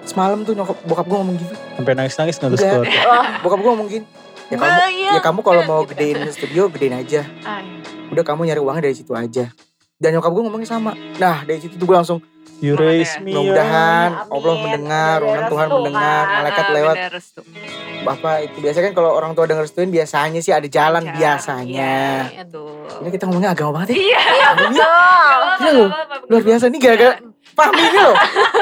semalam 0.06 0.38
tuh 0.42 0.54
nyokap 0.54 0.76
bokap 0.86 1.06
gue 1.06 1.18
ngomong 1.18 1.36
gitu. 1.36 1.54
Sampai 1.74 1.92
nangis-nangis 1.92 2.36
nggak 2.38 2.56
skor. 2.56 2.86
Bokap 3.44 3.58
gue 3.58 3.70
ngomong 3.70 3.88
gini. 3.90 4.06
Ya 4.46 4.56
kamu, 4.56 4.70
nah, 4.70 4.86
iya. 4.86 5.10
ya 5.18 5.20
kamu 5.20 5.40
kalau 5.42 5.62
mau 5.66 5.82
Gitu. 5.82 5.98
gedein 5.98 6.18
studio 6.30 6.62
gedein 6.70 6.94
aja. 6.94 7.26
Ah, 7.42 7.58
iya. 7.58 7.82
Udah 8.14 8.22
kamu 8.22 8.46
nyari 8.46 8.60
uangnya 8.62 8.82
dari 8.86 8.94
situ 8.94 9.10
aja. 9.12 9.50
Dan 9.98 10.14
nyokap 10.14 10.30
gue 10.30 10.42
ngomongnya 10.46 10.70
sama. 10.70 10.94
Nah 11.18 11.42
dari 11.42 11.58
situ 11.58 11.74
tuh 11.74 11.84
gue 11.84 11.96
langsung 11.96 12.22
You 12.56 12.72
raise 12.72 13.20
me 13.20 13.36
mudah-mudahan. 13.36 14.32
Allah 14.32 14.54
mendengar, 14.56 15.18
Ada 15.20 15.44
Tuhan 15.52 15.68
mendengar, 15.68 16.24
malaikat 16.40 16.66
lewat. 16.72 16.96
Apa 18.06 18.30
itu 18.40 18.56
biasanya 18.64 18.84
kan 18.88 18.94
kalau 18.96 19.10
orang 19.12 19.36
tua 19.36 19.44
denger 19.44 19.66
restuin 19.66 19.92
biasanya 19.92 20.40
sih 20.40 20.54
ada 20.54 20.64
jalan 20.64 21.04
Jalan, 21.04 21.16
biasanya. 21.20 21.92
Iya. 22.32 22.46
Ini 23.04 23.08
kita 23.12 23.28
ngomongnya 23.28 23.52
agama 23.52 23.82
banget 23.82 23.92
ya. 23.92 23.96
Iya. 24.00 24.22
Iya, 24.72 24.88
betul. 25.36 25.84
Iya 25.84 26.04
luar 26.26 26.42
biasa 26.42 26.64
nih 26.66 26.80
gara-gara 26.80 27.14
Fahmi 27.56 27.82
ini 27.82 27.98
loh. 27.98 28.16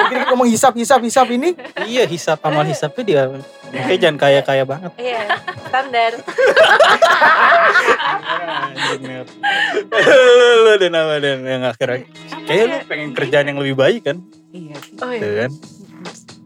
Gini 0.06 0.22
ngomong 0.30 0.46
hisap 0.46 0.72
hisap 0.78 1.02
hisap 1.02 1.26
ini. 1.28 1.58
iya 1.84 2.06
hisap 2.06 2.38
amal 2.46 2.62
hisapnya 2.62 3.02
dia. 3.02 3.22
Makanya 3.74 3.98
jangan 3.98 4.18
kaya-kaya 4.22 4.62
banget. 4.62 4.90
Iya, 4.94 5.22
standar. 5.66 6.12
lu, 10.62 10.72
dan 10.78 10.92
apa 10.94 11.14
dan 11.18 11.38
yang 11.42 11.62
akhirnya 11.66 12.06
Kayaknya 12.46 12.66
lu 12.70 12.76
pengen 12.86 13.08
kerjaan 13.18 13.46
yang 13.50 13.58
lebih 13.58 13.74
baik 13.74 14.00
kan? 14.06 14.22
Iya. 14.54 14.76
Oh, 15.02 15.10
Tuh 15.10 15.26
iya. 15.26 15.34
kan? 15.46 15.50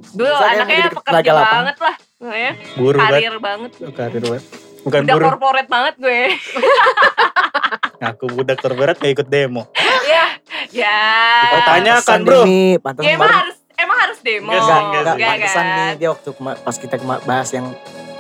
Dulu 0.09 0.25
Misalnya 0.25 0.57
anaknya 0.57 0.77
jadi 0.81 0.91
pekerja 0.97 1.33
banget 1.37 1.77
lah. 1.77 1.97
Buru 2.75 2.97
kan? 2.97 3.11
karir 3.13 3.37
banget. 3.39 3.71
Karir 3.93 4.23
banget. 4.25 4.45
Bukan 4.89 5.01
Udah 5.05 5.15
buru. 5.21 5.25
corporate 5.37 5.69
banget 5.69 5.95
gue. 6.01 6.21
Aku 8.01 8.25
budak 8.29 8.59
terberat 8.59 8.95
gak 8.97 9.13
ikut 9.13 9.27
demo. 9.27 9.67
ya. 10.07 10.25
Ya. 10.71 10.99
Pertanyaan. 11.51 11.99
Tanyakan, 11.99 11.99
Pantesan 11.99 12.21
bro. 12.23 12.41
Ini, 12.41 12.63
pantesan 12.79 13.05
Ya 13.05 13.13
emang 13.15 13.33
harus 13.33 13.57
emang 13.75 13.99
harus 13.99 14.19
demo. 14.21 14.51
Enggak 14.51 14.63
Enggak, 14.63 14.79
enggak 14.79 15.03
enggak, 15.03 15.17
sih. 15.17 15.27
pantesan 15.29 15.65
kan? 15.65 15.77
nih 15.77 15.91
dia 15.97 16.09
waktu 16.09 16.29
kema- 16.33 16.59
pas 16.61 16.77
kita 16.77 16.97
kema- 16.97 17.23
bahas 17.25 17.49
yang 17.51 17.67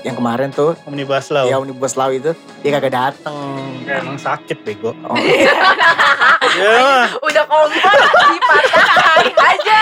yang 0.06 0.14
kemarin 0.14 0.54
tuh, 0.54 0.78
Omnibus 0.86 1.28
Law. 1.34 1.46
ya 1.46 1.58
Omnibus 1.58 1.98
Law 1.98 2.10
itu, 2.10 2.30
dia 2.62 2.70
kagak 2.70 2.94
dateng. 2.94 3.82
Ya, 3.82 3.98
emang 3.98 4.14
sakit 4.14 4.62
bego. 4.62 4.94
Oh, 5.02 5.16
ya, 6.58 7.10
Udah 7.18 7.44
kompor 7.46 7.96
dipatahkan 8.30 9.26
aja. 9.34 9.78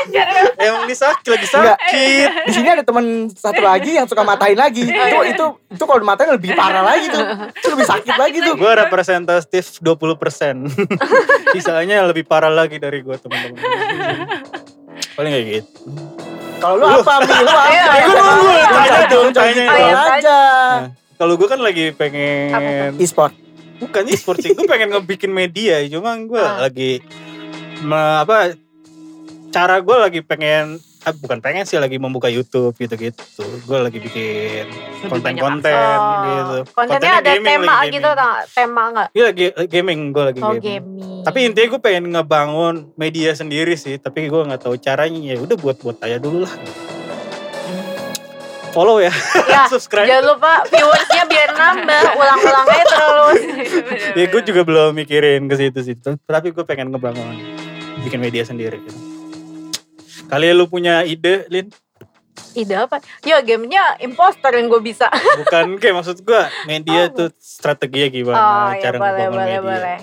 Aja. 0.00 0.22
emang 0.58 0.88
ini 0.88 0.96
sakit 0.96 1.28
lagi 1.28 1.46
Enggak. 1.46 1.78
sakit. 1.78 2.28
di 2.48 2.52
sini 2.52 2.68
ada 2.72 2.82
teman 2.82 3.30
satu 3.30 3.62
lagi 3.62 3.94
yang 3.94 4.06
suka 4.08 4.22
matahin 4.26 4.58
lagi. 4.58 4.86
Itu 4.86 5.18
itu 5.28 5.44
itu 5.70 5.84
kalau 5.86 6.02
matahin 6.02 6.34
lebih 6.34 6.56
parah 6.56 6.82
lagi 6.82 7.06
tuh. 7.10 7.22
Itu 7.54 7.66
lebih 7.78 7.86
sakit 7.86 8.14
lagi 8.16 8.38
tuh. 8.42 8.54
Gue 8.58 8.72
representatif 8.74 9.78
20% 9.78 10.66
Sisanya 11.54 12.06
lebih 12.06 12.26
parah 12.26 12.50
lagi 12.50 12.76
dari 12.76 13.00
gue 13.00 13.16
teman-teman 13.16 13.60
Paling 15.14 15.30
kayak 15.32 15.46
gitu 15.46 15.70
Kalau 16.60 16.74
lu 16.76 16.86
apa, 16.86 17.12
Mi? 17.18 17.32
Lu 17.32 17.50
apa? 17.50 17.64
Iya, 17.66 17.84
iya. 17.90 18.04
Gua 18.04 18.20
nunggu, 18.20 18.52
tanya 18.70 19.00
dong, 19.08 19.28
tanya 19.32 19.64
aja. 20.12 20.38
Nah, 20.78 20.88
Kalau 21.16 21.34
gue 21.34 21.48
kan 21.48 21.60
lagi 21.60 21.84
pengen 21.92 22.96
E-sport. 22.96 23.32
Bukan 23.76 24.04
e-sport 24.06 24.38
sih 24.38 24.52
Gue 24.52 24.64
pengen 24.64 24.88
ngebikin 24.90 25.28
media 25.30 25.80
Cuma 25.86 26.12
gue 26.14 26.36
Ah. 26.36 26.60
lagi 26.62 27.00
me- 27.80 27.96
Apa 28.18 28.52
Cara 29.48 29.80
gue 29.80 29.96
lagi 29.98 30.20
pengen 30.20 30.76
ah, 31.04 31.14
Bukan 31.14 31.38
pengen 31.38 31.64
sih 31.68 31.76
Lagi 31.78 32.00
membuka 32.00 32.32
Youtube 32.32 32.74
gitu-gitu 32.74 33.44
Gue 33.64 33.78
lagi 33.78 33.98
bikin 34.00 34.64
Konten-konten 35.06 35.70
Oh, 35.70 36.22
gitu 36.24 36.56
Kontennya 36.72 37.20
ada 37.20 37.30
gaming, 37.36 37.46
tema 37.46 37.74
lagi 37.84 37.88
gitu, 37.96 38.10
gaming. 38.10 38.44
tema 38.56 38.82
nggak? 38.90 39.08
Iya 39.12 39.28
gaming 39.68 40.00
Gue 40.10 40.24
lagi 40.30 40.40
Oh 40.40 40.54
gaming 40.56 40.80
gaming. 40.80 41.10
Tapi 41.20 41.38
intinya 41.44 41.68
gue 41.76 41.80
pengen 41.82 42.04
ngebangun 42.16 42.74
media 42.96 43.36
sendiri 43.36 43.76
sih, 43.76 44.00
tapi 44.00 44.24
gue 44.30 44.40
nggak 44.40 44.62
tahu 44.64 44.80
caranya. 44.80 45.36
Ya 45.36 45.36
udah 45.36 45.56
buat-buat 45.58 46.00
aja 46.00 46.16
dulu 46.16 46.48
lah. 46.48 46.54
Follow 48.70 49.02
ya, 49.02 49.10
ya, 49.50 49.66
subscribe. 49.72 50.06
jangan 50.06 50.30
lupa 50.30 50.62
viewersnya 50.70 51.26
biar 51.26 51.50
nambah, 51.58 52.02
ulang-ulang 52.14 52.66
aja 52.70 52.84
terus. 52.86 53.40
Ya 54.18 54.24
gue 54.30 54.42
juga 54.46 54.62
belum 54.62 54.94
mikirin 54.94 55.50
ke 55.50 55.58
situ 55.58 55.80
situ, 55.82 56.10
tapi 56.22 56.54
gue 56.54 56.62
pengen 56.62 56.94
ngebangun 56.94 57.34
bikin 58.06 58.22
media 58.22 58.46
sendiri. 58.46 58.78
Gitu. 58.78 59.09
Kali 60.30 60.46
lu 60.50 60.64
punya 60.64 61.02
ide, 61.02 61.44
Lin? 61.46 61.66
Ide 62.52 62.74
apa? 62.78 62.98
Ya 63.20 63.38
gamenya 63.40 63.98
imposter 63.98 64.50
yang 64.50 64.66
gue 64.66 64.80
bisa. 64.80 65.10
Bukan 65.40 65.76
kayak 65.76 65.94
maksud 65.96 66.16
gue 66.20 66.40
media 66.64 67.10
Oh. 67.10 67.12
tuh 67.12 67.28
strateginya 67.36 68.08
gimana, 68.08 68.38
oh 68.38 68.70
ya 68.70 68.80
cara 68.80 68.96
boleh 68.96 69.10
ngebangun 69.12 69.30
boleh 69.30 69.44
media. 69.44 69.60
boleh. 69.60 69.98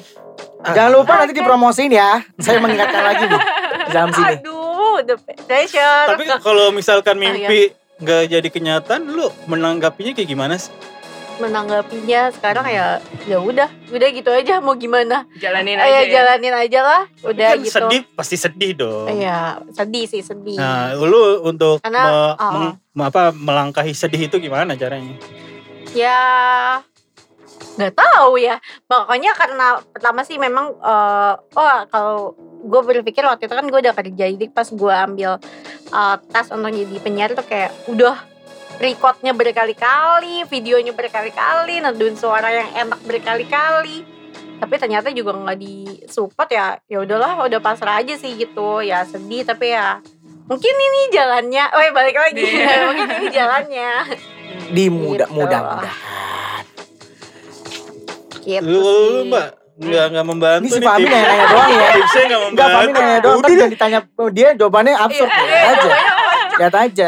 Jangan 0.68 0.92
lupa 0.92 1.14
nanti 1.18 1.34
dipromosiin 1.34 1.92
ya. 1.92 2.12
Saya 2.38 2.60
mengingatkan 2.60 3.04
lagi 3.04 3.24
nih. 3.26 3.42
Dalam 3.88 4.10
sini. 4.12 4.34
Aduh, 4.38 4.98
the 5.02 5.16
pressure. 5.40 6.06
Tapi 6.08 6.24
kalau 6.38 6.70
misalkan 6.70 7.16
Oh, 7.16 7.24
iya. 7.24 7.48
mimpi 7.48 7.60
nggak 7.98 8.24
jadi 8.30 8.48
kenyataan, 8.48 9.02
lu 9.08 9.26
menanggapinya 9.46 10.12
kayak 10.14 10.28
gimana 10.28 10.56
sih? 10.56 10.70
Menanggapinya 11.38 12.30
sekarang 12.30 12.66
ya 12.66 12.98
ya 13.24 13.38
udah 13.38 13.66
udah 13.88 14.08
gitu 14.10 14.30
aja 14.30 14.58
mau 14.58 14.74
gimana 14.74 15.24
Jalanin 15.36 15.78
aja 15.78 16.00
ya. 16.00 16.12
jalanin 16.12 16.52
aja 16.52 16.80
lah 16.82 17.02
udah 17.24 17.50
kan 17.50 17.58
gitu 17.60 17.74
sedih, 17.78 18.02
pasti 18.12 18.36
sedih 18.36 18.72
dong. 18.74 19.08
Iya 19.08 19.40
sedih 19.72 20.06
sih 20.06 20.22
sedih 20.22 20.56
Nah, 20.56 20.94
lu 20.96 21.18
untuk 21.42 21.80
Karena, 21.80 22.04
me- 22.04 22.36
oh. 22.36 22.52
meng- 22.54 22.78
me- 22.92 23.06
apa 23.06 23.30
melangkahi 23.32 23.92
sedih 23.92 24.26
itu 24.26 24.38
gimana 24.38 24.74
caranya? 24.74 25.14
ya 25.90 26.20
nggak 27.74 27.94
tahu 27.94 28.38
ya 28.38 28.58
pokoknya 28.84 29.32
karena 29.34 29.68
pertama 29.88 30.22
sih 30.22 30.36
memang 30.36 30.74
eh, 30.74 31.34
oh 31.54 31.78
kalau 31.88 32.34
gue 32.60 32.82
berpikir 32.84 33.22
waktu 33.22 33.46
itu 33.46 33.54
kan 33.54 33.66
gue 33.66 33.80
udah 33.80 33.94
kerja 33.94 34.26
jadi 34.28 34.46
pas 34.50 34.66
gue 34.68 34.94
ambil 34.94 35.38
eh, 35.88 36.16
tes 36.28 36.48
untuk 36.50 36.70
jadi 36.70 36.96
penyiar 37.00 37.32
tuh 37.32 37.46
kayak 37.46 37.72
udah 37.88 38.18
recordnya 38.78 39.32
berkali-kali 39.32 40.46
videonya 40.46 40.92
berkali-kali 40.92 41.80
neduin 41.80 42.14
suara 42.14 42.50
yang 42.50 42.70
enak 42.78 43.00
berkali-kali 43.02 44.06
tapi 44.58 44.74
ternyata 44.76 45.10
juga 45.10 45.34
nggak 45.34 45.58
disupport 45.58 46.50
ya 46.50 46.68
ya 46.84 46.98
udahlah 47.00 47.38
udah 47.40 47.58
pasrah 47.58 47.98
aja 47.98 48.14
sih 48.14 48.34
gitu 48.36 48.82
ya 48.82 49.02
sedih 49.04 49.42
tapi 49.44 49.70
ya 49.70 50.02
mungkin 50.46 50.74
ini 50.74 51.02
jalannya 51.12 51.66
oh 51.70 51.80
ya 51.80 51.92
balik 51.92 52.16
lagi 52.16 52.42
Iya. 52.42 52.76
mungkin 52.88 53.08
ini 53.12 53.28
jalannya 53.30 53.92
Di 54.68 54.86
muda 54.88 55.26
Gitu. 55.26 55.34
muda 55.36 55.58
muda. 55.60 55.92
gitu 58.40 58.64
Lu, 58.64 58.80
lu, 58.80 58.94
sih. 59.22 59.28
mbak 59.28 59.48
nggak 59.78 60.06
nggak 60.10 60.26
membantu 60.26 60.66
Ini 60.66 60.70
si 60.72 60.80
Fahmi 60.82 61.04
tips. 61.04 61.14
nanya-nanya 61.14 61.46
doang 61.48 61.70
ya. 61.70 61.88
Tipsnya 61.92 62.24
nggak 62.24 62.42
Enggak, 62.48 62.66
Fahmi 62.68 62.88
membantu. 62.88 62.98
nanya 63.00 63.20
doang. 63.22 63.40
Jangan 63.44 63.70
ditanya 63.70 64.00
dia 64.32 64.48
jawabannya 64.58 64.94
absurd. 64.98 65.30
Iya, 65.30 65.38
Lihat 65.38 65.54
iya, 65.54 65.70
aja. 65.70 65.90
Lihat 66.58 66.76
aja. 66.76 67.08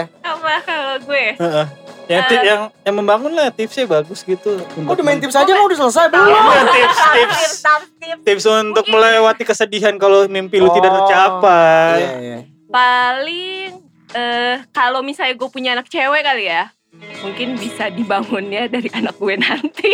Gue 1.02 1.26
Heeh. 1.36 1.66
Yang, 2.08 2.24
ti- 2.26 2.36
Eh. 2.36 2.44
yang 2.44 2.62
yang 2.82 2.96
membangun 2.96 3.32
lah 3.32 3.48
tipsnya 3.50 3.86
bagus 3.86 4.24
gitu. 4.24 4.58
Oh, 4.58 4.92
udah 4.92 5.04
main 5.04 5.18
tips 5.18 5.36
aja 5.36 5.52
mau 5.52 5.64
udah 5.64 5.78
selesai 5.80 6.10
belum? 6.10 6.26
Iya, 6.26 6.42
tips, 6.66 6.98
tips. 6.98 7.38
tips 7.38 7.54
tips 7.96 8.22
Tips 8.26 8.46
untuk 8.50 8.86
melewati 8.86 9.44
kesedihan 9.44 9.94
kalau 9.96 10.26
mimpi 10.26 10.58
lu 10.58 10.68
Oh, 10.68 10.74
tidak 10.74 10.90
tercapai. 10.92 11.94
Iya, 11.96 12.12
iya. 12.20 12.40
paling 12.66 13.70
eh 14.10 14.58
kalau 14.70 15.00
misalnya 15.00 15.34
gue 15.36 15.48
punya 15.48 15.70
anak 15.72 15.86
cewek 15.86 16.22
kali 16.24 16.46
ya 16.46 16.74
mungkin 17.20 17.54
bisa 17.54 17.88
dibangunnya 17.90 18.66
dari 18.68 18.90
anak 18.90 19.14
gue 19.16 19.36
nanti 19.36 19.94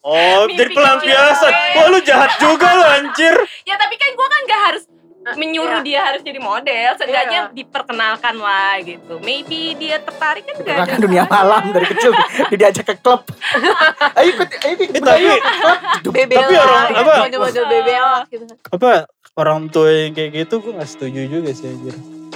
Oh, 0.00 0.46
jadi 0.48 0.70
pelampiasan. 0.70 1.52
Wah, 1.74 1.86
lu 1.88 1.98
jahat 2.00 2.38
juga 2.38 2.70
lu 2.72 2.84
anjir. 2.86 3.34
ya 3.62 3.74
tapi 3.74 3.94
kan 3.94 4.10
gue 4.10 4.26
kan 4.28 4.40
gak 4.44 4.62
harus 4.64 4.84
menyuruh 5.34 5.80
dia 5.80 6.00
harus 6.02 6.20
jadi 6.20 6.38
model 6.38 6.88
seenggaknya 6.94 7.40
Iya. 7.44 7.52
diperkenalkan 7.52 8.34
lah 8.36 8.78
gitu. 8.80 9.18
Maybe 9.18 9.74
dia 9.74 9.98
tertarik 9.98 10.42
kan 10.42 10.54
gak 10.54 10.64
Karena 10.64 10.82
ada 10.82 10.92
kan 10.92 11.00
dunia 11.00 11.22
malam 11.24 11.62
dari 11.68 11.86
kecil 11.86 12.12
dia 12.48 12.56
diajak 12.62 12.84
ke 12.86 12.94
klub. 12.96 13.26
ayo 14.18 14.28
ikut, 14.30 14.48
ayo 14.58 14.72
ikut, 14.74 14.88
Eh, 14.88 15.02
tapi 15.02 15.24
bebel 16.08 16.38
Tapi 16.38 16.54
orang- 16.54 16.94
apa? 16.94 17.12
model 17.34 17.64
bebel 17.66 18.06
gitu. 18.28 18.44
Apa 18.70 18.90
orang 19.34 19.66
tua 19.68 19.88
yang 19.88 20.12
kayak 20.12 20.30
gitu 20.36 20.58
gue 20.58 20.72
gak 20.72 20.88
setuju 20.88 21.20
juga 21.24 21.50
sih 21.50 21.66
anjir. 21.66 21.94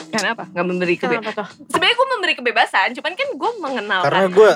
kenapa? 0.08 0.44
Nggak 0.46 0.66
memberi 0.66 0.94
kebebasan 0.94 1.48
sebenarnya 1.66 1.94
gue 1.94 2.06
memberi 2.06 2.34
kebebasan 2.36 2.88
cuman 2.92 3.12
kan 3.12 3.28
gue 3.32 3.50
mengenalkan 3.58 4.06
Karena 4.06 4.26
gue 4.28 4.50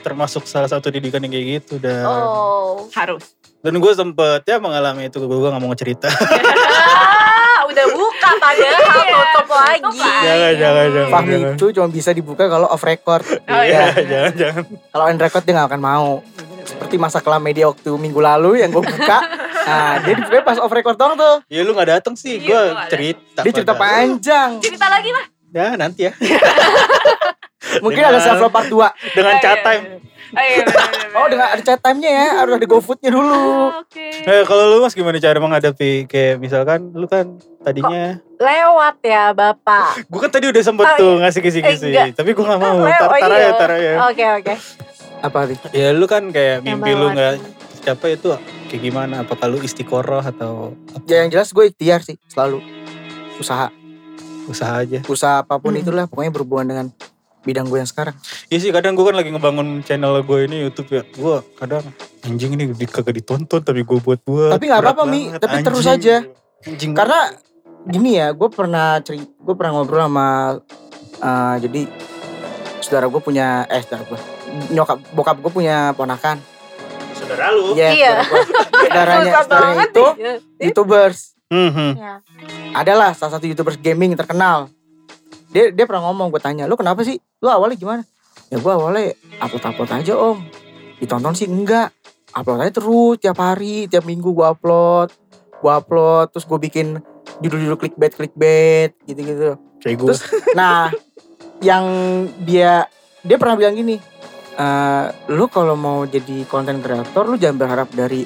termasuk 0.00 0.46
salah 0.46 0.70
satu 0.70 0.86
didikan 0.86 1.18
yang 1.20 1.34
kayak 1.34 1.46
gitu 1.58 1.76
dan 1.76 2.06
oh. 2.06 2.86
Harus. 2.94 3.34
dan 3.58 3.74
gue 3.74 3.92
sempet 3.92 4.46
ya 4.46 4.56
mengalami 4.56 5.10
itu 5.10 5.18
gue 5.18 5.26
gak 5.44 5.58
mau 5.58 5.74
cerita. 5.74 6.06
ah 7.80 7.86
udah 7.86 7.96
buka 7.96 8.30
padahal 8.36 8.60
Iya, 8.60 9.16
tutup 9.32 9.48
lagi 9.50 9.98
jangan 9.98 10.52
jangan 10.54 10.86
jangan. 10.86 11.10
Fahmi 11.10 11.32
jangan. 11.32 11.54
itu 11.54 11.66
cuma 11.72 11.88
bisa 11.88 12.10
dibuka 12.10 12.44
kalau 12.46 12.66
off 12.66 12.82
record. 12.82 13.24
Oh, 13.24 13.62
Iya, 13.62 13.64
Iya. 13.64 14.04
jangan 14.04 14.32
jangan. 14.34 14.62
Kalau 14.86 15.04
on 15.06 15.16
record 15.18 15.42
dia 15.42 15.54
gak 15.54 15.68
akan 15.68 15.80
mau. 15.80 16.10
Seperti 16.60 16.94
masa 16.96 17.18
kelam 17.18 17.40
media 17.40 17.66
waktu 17.66 17.90
minggu 17.90 18.20
lalu 18.20 18.60
yang 18.60 18.70
gue 18.70 18.80
buka. 18.80 19.18
Nah, 19.60 20.00
dia 20.00 20.14
dibuka 20.14 20.40
pas 20.42 20.56
off 20.56 20.70
record 20.70 20.94
doang 20.94 21.14
tuh. 21.14 21.40
Ya 21.46 21.60
lu 21.60 21.72
gak 21.72 21.88
dateng 21.90 22.14
sih, 22.14 22.36
Iya, 22.38 22.46
gue 22.46 22.62
cerita. 22.88 23.40
Dia 23.40 23.52
cerita 23.52 23.72
panjang. 23.74 24.50
cerita 24.58 24.86
lagi 24.86 25.10
lah 25.10 25.24
Ya 25.50 25.74
nanti 25.74 26.06
ya. 26.06 26.12
Mungkin 27.80 28.02
ada 28.02 28.18
self 28.18 28.40
love 28.40 28.50
part 28.50 28.66
2. 28.66 29.14
Dengan 29.14 29.34
Iya, 29.34 29.42
chat 29.42 29.52
iya, 29.52 29.64
time. 29.64 29.84
Iya. 30.32 30.38
Oh, 30.38 30.44
iya, 30.44 30.62
bener, 30.62 30.88
bener, 30.88 31.08
Oh, 31.18 31.26
dengan 31.26 31.46
ada 31.48 31.60
chat 31.60 31.78
time-nya 31.78 32.10
ya. 32.10 32.26
Harus 32.38 32.52
ada 32.54 32.66
GoFood-nya 32.66 33.10
dulu. 33.10 33.42
Oke. 33.76 34.06
Eh 34.22 34.42
kalau 34.44 34.64
lu 34.68 34.76
mas 34.78 34.92
gimana 34.92 35.16
cara 35.16 35.36
menghadapi 35.36 36.06
kayak 36.06 36.38
misalkan 36.38 36.92
lu 36.92 37.04
kan 37.04 37.34
tadinya 37.60 38.16
lewat 38.36 38.96
ya 39.02 39.30
bapak 39.30 40.00
gue 40.10 40.16
kan 40.18 40.30
tadi 40.30 40.48
udah 40.48 40.62
sempet 40.62 40.86
Oh, 40.86 40.96
tuh 40.96 41.12
ngasih 41.20 41.40
kisi-kisi 41.40 41.92
Eh, 41.92 42.08
tapi 42.10 42.32
gue 42.32 42.40
gak 42.40 42.56
mau 42.56 42.80
tar, 42.80 43.04
tar 43.12 43.28
oh, 43.28 43.28
aja 43.28 43.36
iya. 43.36 43.50
tar 43.52 43.70
aja 43.70 43.90
oke 44.08 44.24
oke 44.40 44.54
Apa 45.20 45.38
nih? 45.44 45.58
ya 45.70 45.88
lu 45.92 46.06
kan 46.06 46.24
kayak 46.26 46.64
mimpi 46.64 46.90
lu 46.90 47.12
gak 47.12 47.36
capai 47.80 48.16
itu 48.16 48.32
kayak 48.66 48.80
gimana 48.80 49.20
apakah 49.20 49.44
lu 49.44 49.60
istiqoroh 49.60 50.22
atau 50.22 50.72
apa? 50.88 51.04
Ya 51.04 51.20
yang 51.20 51.30
jelas 51.30 51.50
gue 51.50 51.68
ikhtiar 51.68 52.00
sih 52.00 52.16
selalu. 52.26 52.64
Usaha. 53.36 53.68
usaha 54.46 54.72
aja 54.78 55.04
Usaha 55.04 55.40
apa 55.40 55.56
pun 55.56 55.70
Hmm. 55.70 55.80
itulah. 55.80 56.04
Pokoknya 56.06 56.32
berhubungan 56.32 56.66
dengan 56.66 56.86
bidang 57.40 57.66
gue 57.72 57.78
yang 57.80 57.88
sekarang. 57.88 58.12
Iya 58.52 58.58
sih 58.60 58.70
kadang 58.70 58.92
gue 58.92 59.04
kan 59.04 59.16
lagi 59.16 59.32
ngebangun 59.32 59.80
channel 59.80 60.20
gue 60.20 60.38
ini 60.44 60.68
YouTube 60.68 60.92
ya 60.92 61.02
gue 61.08 61.36
kadang 61.56 61.84
anjing 62.24 62.52
ini 62.52 62.68
di, 62.76 62.84
kagak 62.84 63.16
ditonton 63.16 63.64
tapi 63.64 63.80
gue 63.80 63.98
buat 64.00 64.20
buat 64.24 64.56
Tapi 64.60 64.64
nggak 64.68 64.80
apa-apa, 64.84 65.02
Mi. 65.08 65.32
Tapi 65.32 65.64
terus 65.64 65.86
aja. 65.88 66.24
anjing 66.68 66.92
Karena 66.92 67.32
gini 67.88 68.20
ya, 68.20 68.36
gue 68.36 68.48
pernah 68.52 69.00
cerita, 69.00 69.24
gue 69.24 69.54
pernah 69.56 69.80
ngobrol 69.80 70.04
sama 70.04 70.28
eh, 71.16 71.56
jadi 71.64 71.80
saudara 72.84 73.06
gue 73.08 73.22
punya 73.22 73.64
eh 73.68 73.80
saudara 73.84 74.04
gue 74.04 74.20
nyokap 74.74 74.98
bokap 75.16 75.36
gue 75.40 75.52
punya 75.52 75.96
ponakan. 75.96 76.36
Saudara 77.16 77.52
lu. 77.52 77.72
Iya, 77.76 77.88
Iya. 77.94 78.14
saudara 78.84 79.12
gua. 79.16 79.32
saudaranya 79.32 79.46
banget 79.48 79.90
itu 79.92 80.06
ya. 80.18 80.34
youtubers. 80.60 81.18
Mhm. 81.50 81.90
Ya. 81.98 82.14
Adalah 82.74 83.10
salah 83.16 83.38
satu 83.38 83.46
youtubers 83.48 83.78
gaming 83.78 84.14
terkenal. 84.14 84.68
Dia 85.50 85.74
dia 85.74 85.84
pernah 85.86 86.06
ngomong, 86.10 86.30
gue 86.30 86.42
tanya, 86.42 86.70
lu 86.70 86.78
kenapa 86.78 87.02
sih? 87.02 87.18
Lu 87.42 87.50
awalnya 87.50 87.74
gimana? 87.74 88.02
Ya 88.50 88.58
gue 88.58 88.72
awalnya 88.72 89.14
upload 89.42 89.64
upload 89.66 89.90
aja 89.90 90.14
om. 90.14 90.38
Ditonton 91.02 91.34
sih 91.34 91.50
enggak. 91.50 91.90
Upload 92.30 92.62
aja 92.62 92.72
terus 92.78 93.18
tiap 93.18 93.38
hari, 93.42 93.90
tiap 93.90 94.06
minggu 94.06 94.30
gue 94.30 94.46
upload. 94.46 95.10
Gue 95.58 95.72
upload, 95.74 96.30
terus 96.30 96.46
gue 96.46 96.58
bikin 96.58 97.02
judul-judul 97.42 97.78
clickbait 97.78 98.12
clickbait 98.14 98.90
gitu-gitu. 99.04 99.58
Terus 99.82 100.22
nah 100.54 100.92
yang 101.60 101.84
dia 102.46 102.86
dia 103.20 103.36
pernah 103.36 103.56
bilang 103.58 103.76
gini, 103.76 104.00
eh 104.56 105.04
lu 105.28 105.50
kalau 105.50 105.74
mau 105.76 106.06
jadi 106.08 106.46
konten 106.48 106.80
kreator 106.80 107.28
lu 107.28 107.36
jangan 107.36 107.58
berharap 107.60 107.88
dari 107.92 108.24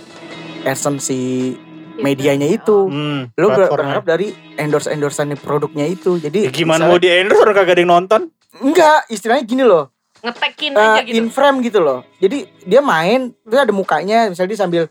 esensi 0.64 1.54
medianya 1.96 2.46
itu. 2.46 2.87
Hmm, 2.87 3.30
platformnya. 3.30 3.70
berharap 3.70 4.04
dari 4.04 4.28
endorse 4.54 4.88
endorsean 4.88 5.30
produknya 5.35 5.85
itu. 5.85 6.16
Jadi 6.16 6.46
Ya, 6.46 6.50
gimana 6.50 6.85
mau 6.85 6.96
misalnya- 6.96 7.02
di 7.02 7.20
endorse 7.20 7.40
orang 7.40 7.57
kagak 7.57 7.72
ada 7.72 7.80
yang 7.80 7.92
nonton? 7.92 8.20
Enggak, 8.57 8.98
istilahnya 9.09 9.44
gini 9.44 9.62
loh. 9.62 9.90
Ngetekin 10.20 10.72
eh, 10.72 10.80
aja 10.80 11.00
gitu. 11.02 11.14
in 11.14 11.26
frame 11.28 11.59
gitu 11.61 11.78
loh. 11.78 12.00
Jadi 12.16 12.38
dia 12.62 12.80
main, 12.80 13.35
terus 13.37 13.61
ada 13.61 13.72
mukanya, 13.72 14.26
misalnya 14.26 14.50
dia 14.50 14.61
sambil 14.61 14.83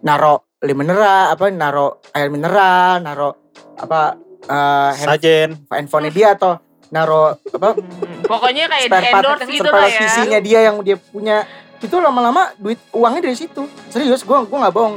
naro 0.00 0.34
lem 0.58 0.74
mineral, 0.74 1.30
apa 1.30 1.48
naro 1.48 1.86
air 2.10 2.28
mineral, 2.28 2.98
naro 2.98 3.52
apa 3.74 4.16
eh 4.42 4.90
hand- 4.94 5.10
Sajen. 5.14 5.50
handphone 5.68 6.10
dia 6.10 6.32
atau 6.32 6.58
naro 6.90 7.36
apa 7.46 7.74
Hmm, 7.74 8.24
Pokoknya 8.24 8.66
kayak 8.66 8.82
di 8.82 8.90
spare 8.90 9.08
part 9.10 9.24
endorse 9.24 9.44
gitu 9.46 9.62
spare 9.62 9.76
lah 9.78 9.88
ya. 9.88 10.00
PC-nya 10.00 10.38
dia 10.40 10.58
yang 10.62 10.76
dia 10.80 10.96
punya 10.96 11.36
itu 11.76 11.94
lama-lama 11.94 12.48
duit 12.56 12.80
uangnya 12.90 13.20
dari 13.22 13.36
situ 13.36 13.62
serius 13.86 14.22
gua 14.22 14.40
gua 14.42 14.58
nggak 14.62 14.74
bohong 14.74 14.94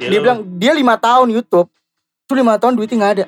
dia 0.00 0.08
bilang 0.08 0.16
dia 0.16 0.20
bilang 0.20 0.38
dia 0.56 0.72
lima 0.72 0.94
tahun 0.96 1.28
YouTube 1.28 1.68
tuh 2.24 2.34
lima 2.34 2.56
tahun 2.56 2.72
duitnya 2.74 2.96
nggak 2.96 3.14
ada 3.20 3.26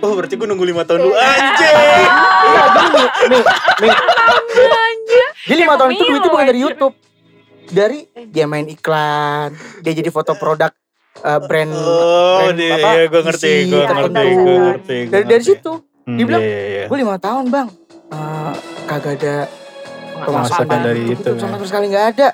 Oh 0.00 0.16
berarti 0.16 0.32
gue 0.32 0.48
nunggu 0.48 0.64
5 0.64 0.88
tahun 0.88 0.98
dulu 1.04 1.12
Anjir 1.12 1.72
Iya, 1.76 2.62
nih, 2.72 2.88
nih, 3.28 3.42
nih. 3.84 3.94
Dia 5.44 5.56
lima 5.60 5.74
tahun 5.76 5.90
itu 5.92 6.00
pemilu, 6.00 6.12
duitnya 6.16 6.30
bukan 6.32 6.46
dari. 6.48 6.60
YouTube. 6.64 6.94
Dari 7.68 7.98
dia 8.32 8.44
main 8.48 8.64
iklan, 8.64 9.52
dia 9.84 9.92
jadi 9.92 10.08
foto 10.08 10.34
produk 10.40 10.72
eh, 11.20 11.40
brand 11.44 11.70
Oh 11.70 12.48
brand 12.48 12.56
dia, 12.56 12.80
apa, 12.80 12.88
ya 12.96 13.04
gue 13.06 13.22
ngerti 13.28 13.52
Gue 13.68 13.84
ngerti 13.84 14.24
Gue 14.24 14.58
ngerti 14.58 14.96
dari 15.12 15.24
dari 15.28 15.44
situ. 15.44 15.72
Hmm, 16.08 16.16
Dia 16.16 16.24
bilang, 16.24 16.42
iya, 16.42 16.48
iya, 16.50 16.64
iya. 16.64 16.84
Gue 16.88 16.98
lima 16.98 17.16
tahun 17.20 17.44
bang, 17.52 17.68
eh, 18.10 18.52
kagak 18.88 19.20
ada 19.20 19.36
Pemasukan 20.20 20.80
dari 20.80 21.02
YouTube, 21.12 21.36
itu, 21.36 21.44
sama 21.44 21.60
sekali 21.68 21.92
nggak 21.92 22.06
ada. 22.16 22.28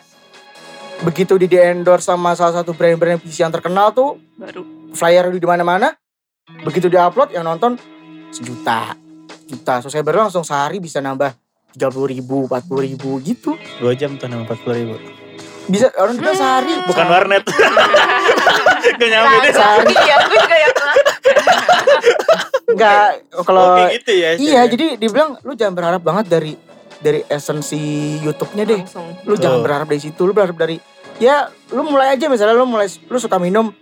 Begitu 1.04 1.36
di 1.36 1.46
endorse 1.52 2.08
sama 2.08 2.32
salah 2.32 2.62
satu 2.62 2.72
brand-brand 2.72 3.20
PC 3.20 3.44
yang 3.44 3.52
terkenal 3.52 3.92
tuh, 3.92 4.16
Baru. 4.38 4.64
flyer 4.96 5.28
di 5.28 5.44
mana-mana. 5.44 5.92
Begitu 6.64 6.86
dia 6.88 7.04
upload 7.04 7.34
yang 7.34 7.44
nonton 7.44 7.76
sejuta, 8.32 8.94
juta. 9.44 9.82
Subscriber 9.82 10.14
langsung 10.14 10.46
sehari 10.46 10.78
bisa 10.80 11.02
nambah 11.02 11.34
30 11.76 12.12
ribu, 12.16 12.46
40 12.48 12.86
ribu 12.86 13.10
gitu. 13.20 13.58
Dua 13.82 13.92
jam 13.92 14.16
tuh 14.16 14.30
nama 14.30 14.46
40 14.48 14.80
ribu 14.80 14.94
Bisa 15.66 15.90
orang 15.98 16.14
juga 16.16 16.32
sehari. 16.32 16.72
Bukan 16.86 17.06
warnet 17.10 17.42
Gak 18.96 19.08
nyampe 19.10 19.36
deh 19.42 19.52
Sehari. 19.52 19.92
Iya, 19.92 20.16
gue 20.30 20.38
juga 20.38 20.56
ya. 20.56 20.68
Enggak 22.66 23.06
kalau 23.46 23.78
Oke 23.78 23.96
gitu 24.02 24.12
ya 24.12 24.30
iya 24.36 24.60
jadi 24.68 25.00
dibilang 25.00 25.38
lu 25.46 25.56
jangan 25.56 25.74
berharap 25.74 26.02
banget 26.02 26.26
dari 26.28 26.52
dari 26.98 27.20
esensi 27.26 27.78
YouTube-nya 28.18 28.64
deh. 28.64 28.80
Langsung. 28.82 29.06
Lu 29.22 29.34
jangan 29.34 29.60
Oh. 29.60 29.64
berharap 29.64 29.86
dari 29.86 30.00
situ, 30.00 30.20
lu 30.20 30.32
berharap 30.32 30.54
dari 30.54 30.76
ya 31.16 31.48
lu 31.70 31.82
mulai 31.82 32.12
aja 32.12 32.26
misalnya 32.26 32.52
lu 32.52 32.64
mulai 32.64 32.86
lu 32.86 33.16
suka 33.16 33.36
minum 33.36 33.72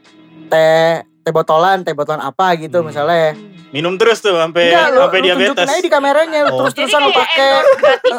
teh 0.47 0.99
teh 1.21 1.31
botolan, 1.31 1.81
teh 1.81 1.93
botolan 1.93 2.21
apa 2.21 2.55
gitu 2.57 2.79
Hmm. 2.79 2.87
misalnya. 2.87 3.33
Minum 3.71 3.97
terus 3.97 4.21
tuh 4.21 4.31
sampai 4.31 4.71
lu, 4.71 4.79
sampai 5.01 5.19
lu 5.19 5.25
diabetes 5.25 5.51
tunjukin 5.51 5.67
aja 5.69 5.83
di 5.83 5.91
kameranya, 5.91 6.39
lu 6.43 6.49
Oh. 6.49 6.59
terus-terusan 6.63 7.01
lu 7.01 7.11
kayak 7.11 7.27
pakai. 7.27 7.51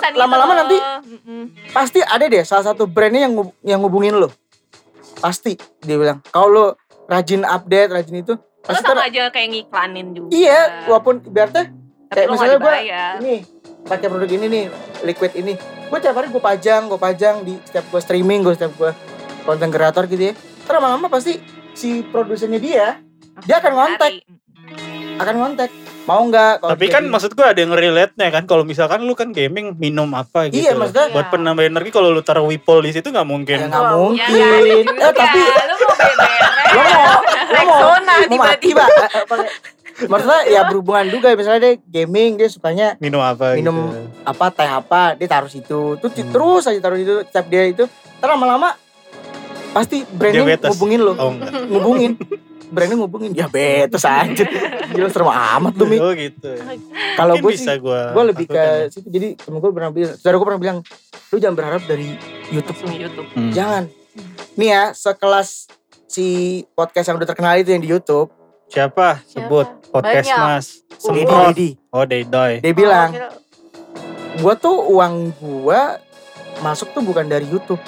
gitu 0.03 0.17
lama-lama 0.17 0.51
loh. 0.51 0.57
nanti. 0.59 0.77
Pasti 1.69 1.99
ada 2.01 2.25
deh 2.25 2.43
salah 2.43 2.65
satu 2.65 2.83
brandnya 2.85 3.23
yang 3.23 3.33
yang 3.63 3.79
ngubungin 3.79 4.15
lu. 4.15 4.27
Pasti 5.15 5.55
dia 5.79 5.95
bilang, 5.95 6.19
kalau 6.27 6.47
lu 6.49 6.65
rajin 7.05 7.41
update, 7.41 7.89
rajin 7.89 8.15
itu, 8.17 8.33
pasti 8.61 8.83
sama 8.83 8.99
ter- 8.99 9.05
aja 9.07 9.21
kayak 9.29 9.47
ngiklanin 9.49 10.07
juga. 10.11 10.29
Iya, 10.29 10.59
walaupun 10.85 11.15
ibaratnya 11.23 11.65
Tapi 12.05 12.11
kayak 12.11 12.27
misalnya 12.27 12.57
gua 12.57 12.73
dibayar. 12.73 13.13
ini 13.17 13.35
pakai 13.85 14.07
produk 14.07 14.27
ini 14.27 14.45
nih 14.45 14.65
liquid 15.03 15.33
ini. 15.35 15.53
Gue 15.85 15.99
tiap 15.99 16.13
hari 16.13 16.27
gue 16.27 16.41
pajang 16.41 16.85
gue 16.85 16.97
pajang 16.97 17.45
di 17.45 17.55
setiap 17.61 17.85
gue 17.87 18.01
streaming 18.01 18.41
gue 18.41 18.53
setiap 18.53 18.73
gue 18.73 18.91
konten 19.43 19.69
kreator 19.69 20.05
gitu 20.05 20.29
ya. 20.29 20.33
Terus 20.35 20.75
lama-lama 20.75 21.07
pasti 21.07 21.37
si 21.71 22.01
produsennya 22.01 22.57
dia 22.57 22.87
dia 23.41 23.55
akan 23.57 23.71
ngontek. 23.71 24.13
Akan 25.15 25.35
ngontek. 25.37 25.71
Mau 26.05 26.21
nggak? 26.23 26.61
Tapi 26.61 26.85
kan 26.87 27.01
maksud 27.03 27.33
gue 27.33 27.41
ada 27.41 27.57
yang 27.57 27.73
relate-nya 27.73 28.29
kan 28.29 28.45
Kalau 28.45 28.61
misalkan 28.61 29.01
lu 29.01 29.17
kan 29.17 29.33
gaming 29.33 29.73
minum 29.73 30.05
apa 30.13 30.53
gitu 30.53 30.61
iya 30.61 30.77
maksudnya 30.77 31.09
Buat 31.09 31.25
Iya. 31.27 31.33
penambah 31.33 31.65
energi 31.65 31.89
kalau 31.89 32.13
lu 32.13 32.21
taruh 32.21 32.45
Wipol 32.45 32.85
di 32.85 32.93
situ 32.93 33.09
nggak 33.09 33.21
ya 33.21 33.25
mungkin 33.25 33.57
nggak 33.65 33.73
Wow, 33.73 34.13
mungkin. 34.13 34.29
ya 34.29 34.45
eh 34.85 35.13
tapi 35.17 35.41
Lu 35.41 35.77
mau 35.81 37.17
beberes. 37.17 37.49
lo 37.49 37.61
mau 37.65 37.79
lo 37.81 37.97
mau 37.97 38.21
tiba-tiba. 38.29 38.85
Maksudnya 39.97 40.41
ya 40.45 40.61
berhubungan 40.65 41.07
juga. 41.07 41.31
Misalnya 41.31 41.61
dia 41.61 41.73
gaming 41.85 42.35
dia 42.35 42.47
sukanya 42.47 42.87
Minum 42.97 43.19
apa 43.19 43.55
Minum 43.55 43.75
gitu. 43.87 43.99
apa 44.23 44.45
teh 44.49 44.67
apa 44.67 45.01
dia 45.13 45.27
taruh 45.27 45.47
situ. 45.47 45.95
Tuh 45.95 46.09
Hmm. 46.09 46.31
terus 46.31 46.63
aja 46.65 46.79
taruh 46.79 46.95
itu 46.95 47.23
setiap 47.23 47.47
dia 47.47 47.63
itu. 47.65 47.83
Terus 47.87 48.29
lama-lama 48.29 48.75
pasti 49.71 50.03
branding 50.05 50.47
Diabetes. 50.47 50.69
ngubungin 50.71 50.99
lo. 50.99 51.13
Oh 51.13 51.31
enggak. 51.31 51.51
Ngubungin. 51.65 52.11
Brandnya 52.65 52.97
ngubungin. 52.97 53.31
Diabetes 53.31 54.03
aja. 54.03 54.45
Gila 54.89 55.07
serem 55.07 55.29
amat 55.29 55.73
tuh 55.73 55.85
mi. 55.85 55.97
Oh 55.97 56.11
gitu. 56.11 56.51
Kalau 57.15 57.37
gue 57.37 57.51
sih 57.51 57.61
bisa 57.61 57.75
gue 57.75 58.01
gue 58.11 58.23
lebih 58.25 58.45
ke 58.47 58.63
situ. 58.89 59.07
Jadi 59.07 59.27
temen 59.37 59.59
gue 59.59 59.69
pernah 59.69 59.91
bilang 59.91 60.13
saudara 60.15 60.35
gue 60.35 60.47
pernah 60.47 60.61
bilang 60.61 60.77
lu 61.29 61.37
jangan 61.37 61.55
berharap 61.55 61.81
dari 61.83 62.15
YouTube. 62.49 62.75
Langsung 62.79 62.95
YouTube. 62.97 63.27
Hmm. 63.31 63.51
jangan. 63.51 63.83
Nih 64.55 64.69
ya 64.69 64.83
sekelas 64.91 65.67
si 66.05 66.25
podcast 66.71 67.05
yang 67.05 67.17
udah 67.17 67.27
terkenal 67.27 67.53
itu 67.55 67.69
yang 67.69 67.79
di 67.79 67.89
YouTube. 67.89 68.31
Siapa? 68.65 69.21
Sebut 69.25 69.67
podcast 69.95 70.27
Banyak. 70.27 70.39
mas. 70.41 70.65
Semprot 70.95 71.51
Dedi 71.51 71.69
Oh 71.89 72.03
Dedoy 72.03 72.59
dia 72.59 72.73
bilang 72.73 73.09
Oh, 73.15 73.31
gue 74.37 74.53
tuh 74.57 74.75
uang 74.91 75.13
gue 75.33 75.81
masuk 76.57 76.91
tuh 76.91 76.99
bukan 76.99 77.23
dari 77.25 77.45
YouTube. 77.45 77.79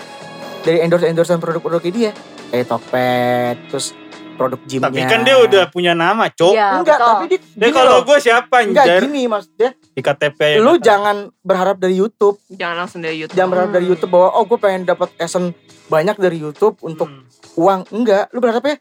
Dari 0.60 0.80
endorse 0.80 1.04
endorsean 1.06 1.38
produk-produknya 1.38 1.92
dia 1.92 2.12
kayak 2.48 2.66
Tokped 2.66 3.58
terus 3.68 3.92
produk 4.34 4.60
gymnya. 4.62 4.88
Tapi 4.88 5.02
kan 5.04 5.22
dia 5.22 5.36
udah 5.36 5.64
punya 5.68 5.92
nama 5.92 6.30
cok 6.30 6.54
Iya, 6.54 6.68
enggak 6.78 6.96
betul. 6.96 7.10
tapi 7.10 7.26
dia, 7.28 7.40
Dia 7.58 7.70
kalau 7.74 7.98
gue 8.02 8.18
siapa 8.18 8.56
enggak 8.62 8.86
anjir? 8.86 9.02
gini 9.04 9.24
maksudnya 9.26 9.70
Di 9.90 10.02
KTP 10.02 10.40
yang 10.40 10.62
lu 10.62 10.74
jangan 10.78 11.16
berharap 11.42 11.76
dari 11.76 11.96
YouTube. 11.96 12.38
Jangan 12.48 12.76
langsung 12.78 13.02
dari 13.02 13.18
YouTube. 13.18 13.34
jangan 13.34 13.50
berharap 13.50 13.72
dari 13.72 13.84
Hmm. 13.84 13.92
YouTube 13.92 14.12
bahwa 14.14 14.30
oh 14.32 14.44
gue 14.46 14.58
pengen 14.58 14.82
dapat 14.86 15.10
esen 15.18 15.52
banyak 15.88 16.16
dari 16.16 16.38
YouTube 16.38 16.76
untuk 16.82 17.08
Hmm. 17.08 17.28
uang. 17.56 17.80
Enggak 17.92 18.30
lu 18.30 18.40
berharapnya 18.40 18.78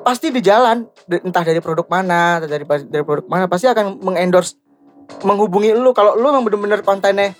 pasti 0.00 0.28
di 0.28 0.40
jalan 0.40 0.86
entah 1.06 1.42
dari 1.42 1.58
produk 1.58 1.86
mana 1.86 2.40
dari 2.40 2.62
dari 2.64 3.02
produk 3.02 3.26
mana 3.26 3.44
pasti 3.44 3.66
akan 3.66 3.98
mengendorse 3.98 4.56
menghubungi 5.20 5.72
lu. 5.72 5.90
Kalau 5.90 6.14
lu 6.14 6.28
memang 6.28 6.44
bener-bener 6.44 6.80
kontennya 6.80 7.32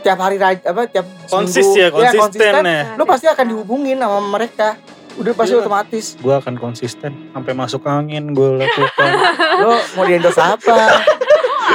tiap 0.00 0.18
hari 0.18 0.36
raj- 0.36 0.60
apa 0.62 0.84
tiap 0.84 1.08
Konsis 1.26 1.64
seminggu, 1.64 1.96
ya 1.96 2.12
konsisten 2.12 2.60
ya 2.60 2.82
lu 2.94 3.04
pasti 3.04 3.26
akan 3.26 3.44
dihubungin 3.46 3.96
sama 3.96 4.20
mereka. 4.22 4.76
Udah 5.14 5.30
pasti 5.30 5.54
Iya. 5.54 5.62
otomatis. 5.62 6.18
Gue 6.18 6.34
akan 6.34 6.58
konsisten 6.58 7.30
Sampai 7.30 7.54
masuk 7.54 7.86
angin 7.86 8.34
gue 8.34 8.58
lakukan. 8.58 9.10
Lo 9.62 9.78
mau 9.94 10.02
di 10.02 10.18
endorse 10.18 10.42
apa? 10.42 10.74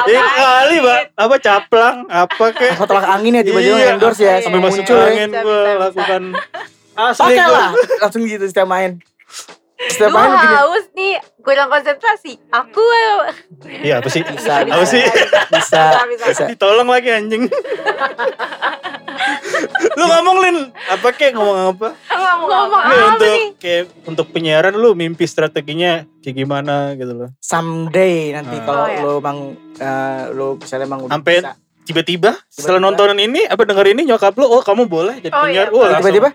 Ya 0.06 0.22
kali 0.22 0.84
mbak. 0.84 1.16
Apa 1.16 1.36
caplang? 1.40 2.04
Apa 2.06 2.52
kek? 2.52 2.76
Apa 2.76 2.84
tolak 2.84 3.08
angin 3.08 3.40
ya? 3.40 3.44
Tiba-tiba 3.48 3.80
Iya, 3.80 3.96
endorse 3.96 4.22
ya 4.22 4.28
iya, 4.28 4.44
Sampai 4.44 4.60
masuk 4.60 4.84
ya 4.84 5.08
angin 5.08 5.30
gue 5.32 5.62
lakukan. 5.80 6.22
Asli 7.00 7.40
lah 7.40 7.72
langsung 8.04 8.28
gitu 8.28 8.44
setiap 8.44 8.68
main 8.68 9.00
setiap 9.82 10.10
Lu 10.10 10.18
main 10.18 10.28
begini 10.30 10.56
haus 10.58 10.86
nih, 10.92 11.14
kurang 11.40 11.68
konsentrasi. 11.68 12.36
Aku 12.50 12.84
Iya 13.86 13.98
apa 13.98 14.08
sih 14.08 14.20
bisa 14.22 14.62
Apa 14.62 14.84
sih 14.84 15.00
bisa 15.50 15.82
bisa. 16.06 16.28
bisa 16.28 16.44
Ditolong 16.46 16.84
lagi 16.86 17.08
anjing 17.10 17.48
Lu 19.92 20.04
ngomong 20.06 20.38
Lin 20.40 20.58
Apa 20.86 21.12
kek 21.12 21.32
ngomong 21.32 21.58
apa 21.70 21.88
Ngomong 22.10 22.48
Ngomong 22.50 22.82
apa? 22.82 22.90
Lu 22.90 23.04
untuk 23.10 23.28
nih? 23.30 23.48
kayak 23.56 23.84
untuk 24.04 24.26
penyiaran 24.30 24.74
lu 24.74 24.92
mimpi 24.94 25.24
strateginya 25.24 26.04
kayak 26.20 26.36
gimana 26.38 26.76
gitu 26.94 27.14
loh. 27.14 27.30
someday 27.40 28.32
nanti 28.32 28.56
Ah. 28.58 28.64
kalau 28.66 28.82
Oh, 28.82 28.88
ya. 28.88 29.00
lo 29.02 29.12
emang 29.18 29.38
eh, 29.78 30.24
lo 30.30 30.48
misalnya 30.56 30.86
emang 30.86 31.00
udah 31.02 31.14
Sampai 31.14 31.36
bisa 31.38 31.52
Tiba-tiba 31.82 32.32
setelah 32.46 32.78
Tiba-tiba. 32.78 32.86
nontonan 32.86 33.18
ini 33.18 33.42
apa 33.44 33.64
denger 33.64 33.86
ini 33.90 34.02
nyokap 34.06 34.36
lu 34.36 34.46
oh 34.46 34.62
kamu 34.62 34.86
boleh 34.86 35.16
jadi 35.18 35.32
Oh, 35.32 35.42
penyiar. 35.42 35.68
iya, 35.68 35.74
Wah, 35.74 35.88
langsung. 35.90 36.12
tiba-tiba 36.12 36.30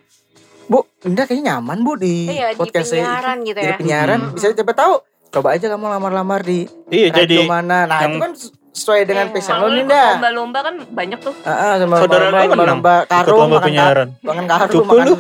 bu 0.67 0.79
Indah 1.03 1.25
kayaknya 1.25 1.45
nyaman 1.55 1.79
bu 1.81 1.93
di 1.95 2.29
Iya, 2.31 2.53
di 2.53 2.57
podcastnya 2.57 3.05
penyiaran 3.05 3.37
gitu 3.43 3.59
jadi 3.59 3.69
ya. 3.69 3.77
penyiaran 3.77 4.21
Hmm. 4.21 4.33
bisa 4.33 4.47
coba 4.55 4.73
tahu 4.75 4.95
coba 5.31 5.49
aja 5.53 5.67
kamu 5.67 5.87
lamar-lamar 5.91 6.41
di 6.41 6.59
Iya 6.89 7.09
radio 7.11 7.19
jadi 7.19 7.37
mana. 7.45 7.79
Nah, 7.85 8.01
yang- 8.01 8.13
itu 8.13 8.23
kan 8.23 8.33
sesuai 8.73 9.01
dengan 9.03 9.27
Iya. 9.27 9.33
passion 9.33 9.57
lo 9.57 9.67
nih 9.69 9.85
dah. 9.85 10.09
lomba-lomba 10.15 10.59
kan 10.61 10.75
banyak 10.89 11.19
tuh. 11.21 11.35
Heeh, 11.37 11.73
sama 11.79 11.95
Saudara 11.97 12.25
lomba, 12.27 12.65
lomba 12.65 12.95
ikut 12.97 13.09
karung, 13.09 13.37
lomba 13.37 13.47
makan, 13.47 13.61
ka- 13.61 13.67
penyiaran. 13.67 14.09
makan 14.21 14.45
karung, 14.47 14.73
Cupu 14.73 14.87
makan 14.91 15.07
lu. 15.07 15.17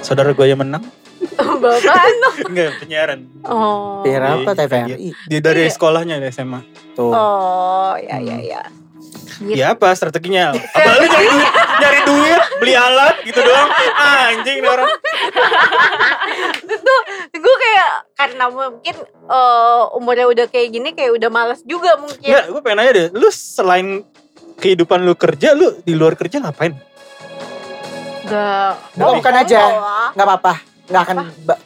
Saudara 0.00 0.30
gue 0.30 0.46
yang 0.46 0.58
menang. 0.58 0.84
Bapak. 1.36 1.76
Enggak, 2.48 2.70
penyiaran. 2.80 3.20
Oh. 3.42 4.00
PR 4.00 4.22
apa 4.34 4.50
Di- 4.50 4.58
TVRI. 4.58 5.08
Dia 5.26 5.40
dari 5.40 5.62
Iya. 5.62 5.72
sekolahnya 5.72 6.16
di 6.16 6.26
SMA. 6.26 6.60
Tuh. 6.94 7.12
Oh, 7.12 7.92
ya 7.98 8.16
ya 8.18 8.34
Hmm. 8.34 8.44
ya. 8.46 8.62
Gitu. 9.38 9.54
Ya 9.54 9.72
apa 9.72 9.94
strateginya? 9.94 10.50
Apa 10.76 10.90
lu 10.96 11.06
nyari 11.06 11.28
duit, 11.28 11.50
nyari 11.78 12.00
duit, 12.02 12.40
beli 12.58 12.74
alat 12.74 13.16
gitu 13.22 13.38
doang? 13.38 13.68
Anjing 13.96 14.58
nih 14.60 14.70
orang. 14.70 14.88
gue 17.30 17.54
kayak 17.56 17.90
karena 18.14 18.44
mungkin 18.50 18.96
eh, 19.06 19.82
umurnya 19.94 20.26
udah 20.26 20.46
kayak 20.50 20.68
gini 20.70 20.88
kayak 20.92 21.12
udah 21.16 21.30
malas 21.30 21.60
juga 21.62 21.96
mungkin. 21.96 22.26
Enggak, 22.26 22.44
gue 22.50 22.60
pengen 22.60 22.76
nanya 22.78 22.92
deh. 22.92 23.06
Lu 23.14 23.28
selain 23.30 24.02
kehidupan 24.60 25.00
lu 25.00 25.14
kerja, 25.16 25.56
lu 25.56 25.80
di 25.80 25.96
luar 25.96 26.14
kerja 26.14 26.38
ngapain? 26.38 26.76
Gak. 28.28 28.72
Oh, 29.00 29.16
bukan 29.16 29.34
aja. 29.34 29.58
enggak. 29.58 30.08
Nggak 30.14 30.26
apa-apa. 30.26 30.54
Nggak 30.90 31.02
akan 31.02 31.16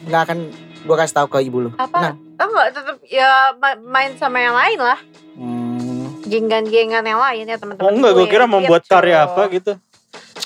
nggak 0.05 0.23
akan 0.23 0.39
gua 0.85 0.97
kasih 1.01 1.15
tahu 1.17 1.27
ke 1.29 1.39
ibu 1.45 1.59
lu. 1.69 1.71
Apa? 1.77 2.15
Oh, 2.41 2.47
enggak 2.47 2.67
tetap 2.73 2.97
ya 3.09 3.53
ma- 3.57 3.81
main 3.83 4.13
sama 4.17 4.39
yang 4.39 4.55
lain 4.55 4.79
lah. 4.79 4.99
Hmm. 5.35 5.64
Genggan-genggan 6.25 7.05
yang 7.05 7.21
lain 7.21 7.45
ya 7.47 7.57
teman-teman. 7.57 7.85
Oh 7.85 7.91
enggak, 7.91 8.13
gue 8.13 8.27
kira 8.27 8.45
Gitu. 8.45 8.53
membuat 8.53 8.83
karya 8.85 9.17
apa 9.23 9.43
gitu. 9.49 9.73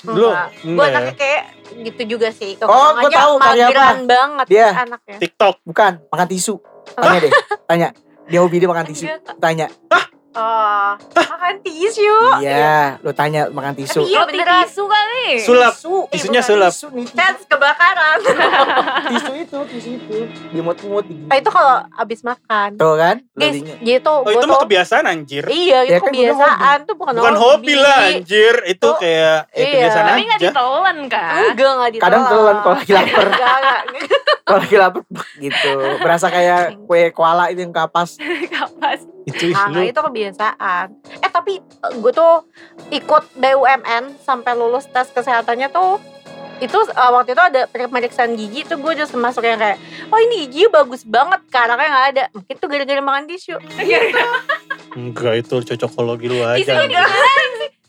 Lu 0.05 0.27
Enggak. 0.27 0.47
Gue 0.61 0.75
ya? 0.77 0.89
anaknya 0.89 1.15
kayak 1.15 1.41
gitu 1.81 2.01
juga 2.09 2.27
sih. 2.29 2.51
Oh, 2.57 2.67
gua 2.67 2.75
Kekurangannya 3.01 3.15
tahu 3.15 3.33
karya 3.37 3.65
apa. 3.65 3.93
banget 4.03 4.45
Dia. 4.47 4.67
anaknya. 4.77 5.17
TikTok. 5.19 5.55
Bukan, 5.63 5.91
makan 6.05 6.27
tisu. 6.27 6.55
Tanya 6.93 7.19
deh. 7.21 7.31
Tanya. 7.69 7.87
Dia 8.25 8.39
hobi 8.39 8.57
dia 8.57 8.67
makan 8.67 8.85
tisu. 8.85 9.05
Tanya. 9.37 9.67
Oh, 10.31 10.93
makan 11.11 11.55
tisu. 11.59 12.13
Iya, 12.37 13.01
lu 13.01 13.09
tanya 13.11 13.49
makan 13.49 13.73
tisu. 13.73 13.99
Tapi 13.99 14.13
iya 14.13 14.21
Roti 14.21 14.31
beneran. 14.31 14.61
tisu 14.61 14.83
kali. 14.85 15.27
Sulap. 15.41 15.73
Tisu. 15.73 15.95
Tisunya 16.07 16.37
bukan 16.37 16.49
sulap. 16.53 16.71
Tisu 16.71 16.87
nih. 16.91 17.05
Tisu, 17.09 17.43
kebakaran. 17.49 18.17
tisu 19.11 19.31
itu, 19.35 19.57
tisu 19.67 19.89
itu. 19.95 20.17
Dimut-mut. 20.53 21.05
Ah, 21.27 21.35
itu 21.35 21.49
kalau 21.49 21.81
abis 21.97 22.21
makan. 22.21 22.69
Tuh 22.77 22.93
kan? 22.93 23.15
Guys, 23.33 23.57
gitu. 23.81 24.13
Oh 24.15 24.29
itu 24.29 24.45
mah 24.45 24.61
kebiasaan 24.61 25.03
anjir. 25.03 25.43
Iya, 25.43 25.77
itu 25.81 25.91
Ya 25.91 25.97
kan, 25.97 26.07
kebiasaan 26.07 26.77
tuh 26.85 26.95
bukan, 26.95 27.13
Bukan 27.17 27.35
hobi 27.35 27.73
lah 27.73 27.97
anjir. 28.13 28.55
Itu 28.63 28.85
Tuh, 28.85 28.93
kayak 29.01 29.49
ya, 29.49 29.57
iya. 29.57 29.65
kebiasaan 29.65 30.05
Tapi 30.05 30.21
nggak 30.21 30.37
aja. 30.37 30.49
ditelan 30.53 30.97
kan? 31.09 31.41
Enggak, 31.49 31.71
enggak 31.73 31.91
ditelan. 31.91 32.05
Kadang 32.05 32.23
telan 32.27 32.55
kalau 32.59 32.75
lagi 32.77 32.91
lapar. 33.01 33.25
Enggak, 33.25 33.53
enggak. 33.57 33.81
Kalau 34.45 34.59
lagi 34.61 34.77
lapar 34.77 35.01
gitu. 35.43 35.71
Berasa 35.99 36.27
kayak 36.29 36.61
kue 36.85 37.01
koala 37.09 37.49
itu 37.49 37.59
yang 37.59 37.73
kapas. 37.73 38.21
Kapas. 38.47 39.01
Itu 39.29 39.53
Nah, 39.53 39.69
lu. 39.69 39.85
itu 39.85 40.01
kebiasaan. 40.01 40.87
Eh 41.21 41.31
tapi 41.31 41.61
gue 42.01 42.11
tuh 42.11 42.49
ikut 42.89 43.23
BUMN 43.37 44.17
sampai 44.19 44.57
lulus 44.57 44.89
tes 44.89 45.09
kesehatannya 45.13 45.69
tuh 45.69 46.01
itu 46.59 46.75
uh, 46.75 47.11
waktu 47.15 47.31
itu 47.31 47.39
ada 47.39 47.71
pemeriksaan 47.71 48.35
gigi 48.35 48.67
tuh 48.67 48.75
gue 48.83 48.91
udah 48.91 49.07
masuk 49.15 49.47
yang 49.47 49.55
kayak 49.55 49.79
oh 50.11 50.19
ini 50.19 50.51
gigi 50.51 50.67
bagus 50.67 51.07
banget 51.07 51.39
karangnya 51.47 51.87
nggak 51.87 52.07
ada 52.11 52.23
mungkin 52.35 52.55
tuh 52.59 52.67
gara-gara 52.67 52.99
makan 52.99 53.23
tisu 53.31 53.55
Enggak 54.99 55.45
itu 55.45 55.55
cocokologi 55.63 56.27
lu 56.27 56.41
aja. 56.43 56.83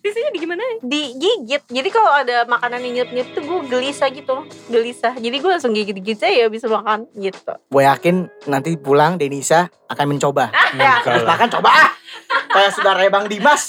Sih? 0.00 0.08
Tisunya 0.10 0.30
digimanain? 0.30 0.76
digigit 0.80 1.62
jadi 1.62 1.88
kalau 1.88 2.10
ada 2.10 2.36
makanan 2.44 2.80
yang 2.80 3.04
nyut-nyut 3.04 3.28
tuh 3.30 3.42
gue 3.42 3.58
gelisah 3.68 4.08
gitu 4.08 4.36
gelisah 4.66 5.12
jadi 5.14 5.36
gue 5.36 5.50
langsung 5.50 5.70
gigit-gigit 5.70 6.16
aja 6.18 6.48
bisa 6.48 6.66
makan 6.66 7.04
gitu 7.14 7.52
Gue 7.66 7.82
yakin 7.82 8.16
nanti 8.46 8.74
pulang 8.74 9.14
Denisa 9.14 9.68
akan 9.86 10.06
mencoba. 10.08 10.48
Enggak 10.72 11.04
Terus 11.04 11.22
lah. 11.22 11.30
makan 11.30 11.48
coba 11.50 11.68
ah. 11.70 11.90
Kayak 12.48 12.70
saudara 12.72 13.04
Bang 13.08 13.26
Dimas. 13.26 13.68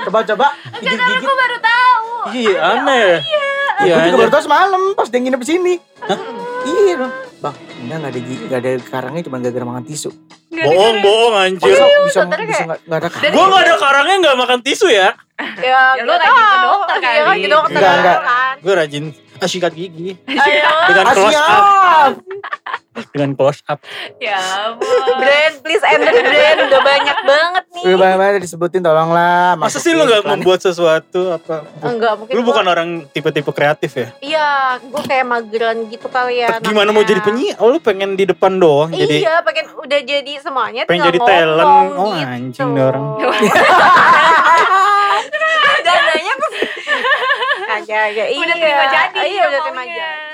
Coba-coba 0.00 0.52
gigit-gigit. 0.76 1.18
Aku 1.18 1.32
baru 1.32 1.58
tahu. 1.58 2.06
Iya 2.30 2.56
aneh. 2.60 3.10
Iya, 3.18 3.48
Iya 3.80 3.94
gue 3.96 4.02
juga 4.04 4.12
aneh. 4.12 4.20
baru 4.20 4.30
tahu 4.30 4.44
semalam 4.44 4.82
pas 4.92 5.08
dia 5.08 5.18
nginep 5.18 5.40
di 5.40 5.48
sini. 5.48 5.74
Iya. 6.62 7.29
Bang, 7.40 7.56
enggak 7.80 7.96
enggak 7.96 8.12
ada 8.12 8.20
gigi, 8.20 8.36
enggak 8.42 8.60
ada 8.60 8.70
karangnya 8.84 9.22
cuma 9.24 9.36
gara-gara 9.38 9.64
makan 9.66 9.84
tisu. 9.84 10.10
Bohong, 10.50 10.96
bohong 11.00 11.34
anjir. 11.34 11.72
Bisa 11.72 11.84
bisa 12.04 12.18
saudara 12.18 12.42
bisa 12.42 12.52
kayak- 12.52 12.66
enggak 12.66 12.78
enggak 12.84 12.98
ada 13.00 13.08
karang. 13.08 13.32
Gue 13.32 13.44
gak 13.46 13.62
ada 13.62 13.74
karangnya 13.78 14.14
gak 14.20 14.36
makan 14.36 14.58
tisu 14.60 14.86
ya. 14.86 15.08
ya, 15.62 15.80
Ya, 15.96 16.02
lu 16.02 16.10
nggak 16.10 16.20
rajin 16.20 16.36
ke 16.36 16.52
tahu. 16.52 16.68
dokter 16.68 16.96
Iya, 17.00 17.22
kali. 17.24 17.40
ke 17.40 17.48
dokter 17.48 17.80
Enggak, 17.80 17.94
enggak. 17.96 18.18
kan. 18.20 18.54
Gue 18.60 18.74
rajin 18.76 19.04
ah, 19.40 19.48
sikat 19.48 19.72
gigi. 19.72 20.10
Ayo. 20.28 20.68
Dengan 20.86 21.04
close 21.08 21.40
up. 21.40 22.12
Dengan 22.90 23.32
close 23.32 23.62
up. 23.64 23.78
Ya 24.18 24.34
ampun. 24.66 25.14
brand 25.14 25.54
please 25.62 25.78
enter 25.80 26.10
brand 26.10 26.58
udah 26.60 26.80
banyak 26.80 27.18
banget 27.22 27.64
nih 27.70 27.82
Udah 27.88 28.18
banyak 28.18 28.42
disebutin 28.42 28.80
tolonglah. 28.80 29.54
Masa 29.54 29.78
sih 29.78 29.92
lu 29.92 30.02
gak 30.02 30.26
membuat 30.26 30.58
sesuatu 30.58 31.30
apa? 31.30 31.62
enggak 31.80 32.12
mungkin 32.16 32.32
Lu 32.32 32.40
gua- 32.40 32.48
bukan 32.50 32.64
orang 32.66 32.88
tipe-tipe 33.08 33.46
kreatif 33.48 33.90
ya? 33.94 34.08
iya 34.20 34.48
gue 34.76 35.02
kayak 35.02 35.22
mageran 35.24 35.86
gitu 35.86 36.06
kali 36.06 36.40
ya 36.40 36.58
Gimana 36.58 36.90
mau 36.90 37.00
jadi 37.00 37.20
penyiar? 37.20 37.56
Oh 37.58 37.68
lu 37.68 37.78
pengen 37.78 38.14
di 38.14 38.24
depan 38.24 38.56
doang 38.56 38.90
jadi 38.90 39.16
iya 39.20 39.38
pengen 39.40 39.70
udah 39.72 40.00
jadi 40.00 40.32
semuanya 40.36 40.82
pengen 40.84 41.06
jadi 41.06 41.18
talent. 41.20 41.94
Oh 41.94 42.10
gitu. 42.10 42.26
anjing 42.26 42.70
orang. 42.74 43.04
dananya 45.80 46.34
ke 46.34 46.46
agak-agak 47.76 48.28
iya 48.28 48.40
Udah 48.40 48.56
terima 48.56 48.84
jadi 48.88 49.18
iya 49.24 49.42
udah 49.44 49.60
terima 49.62 49.84
jadi 49.84 50.29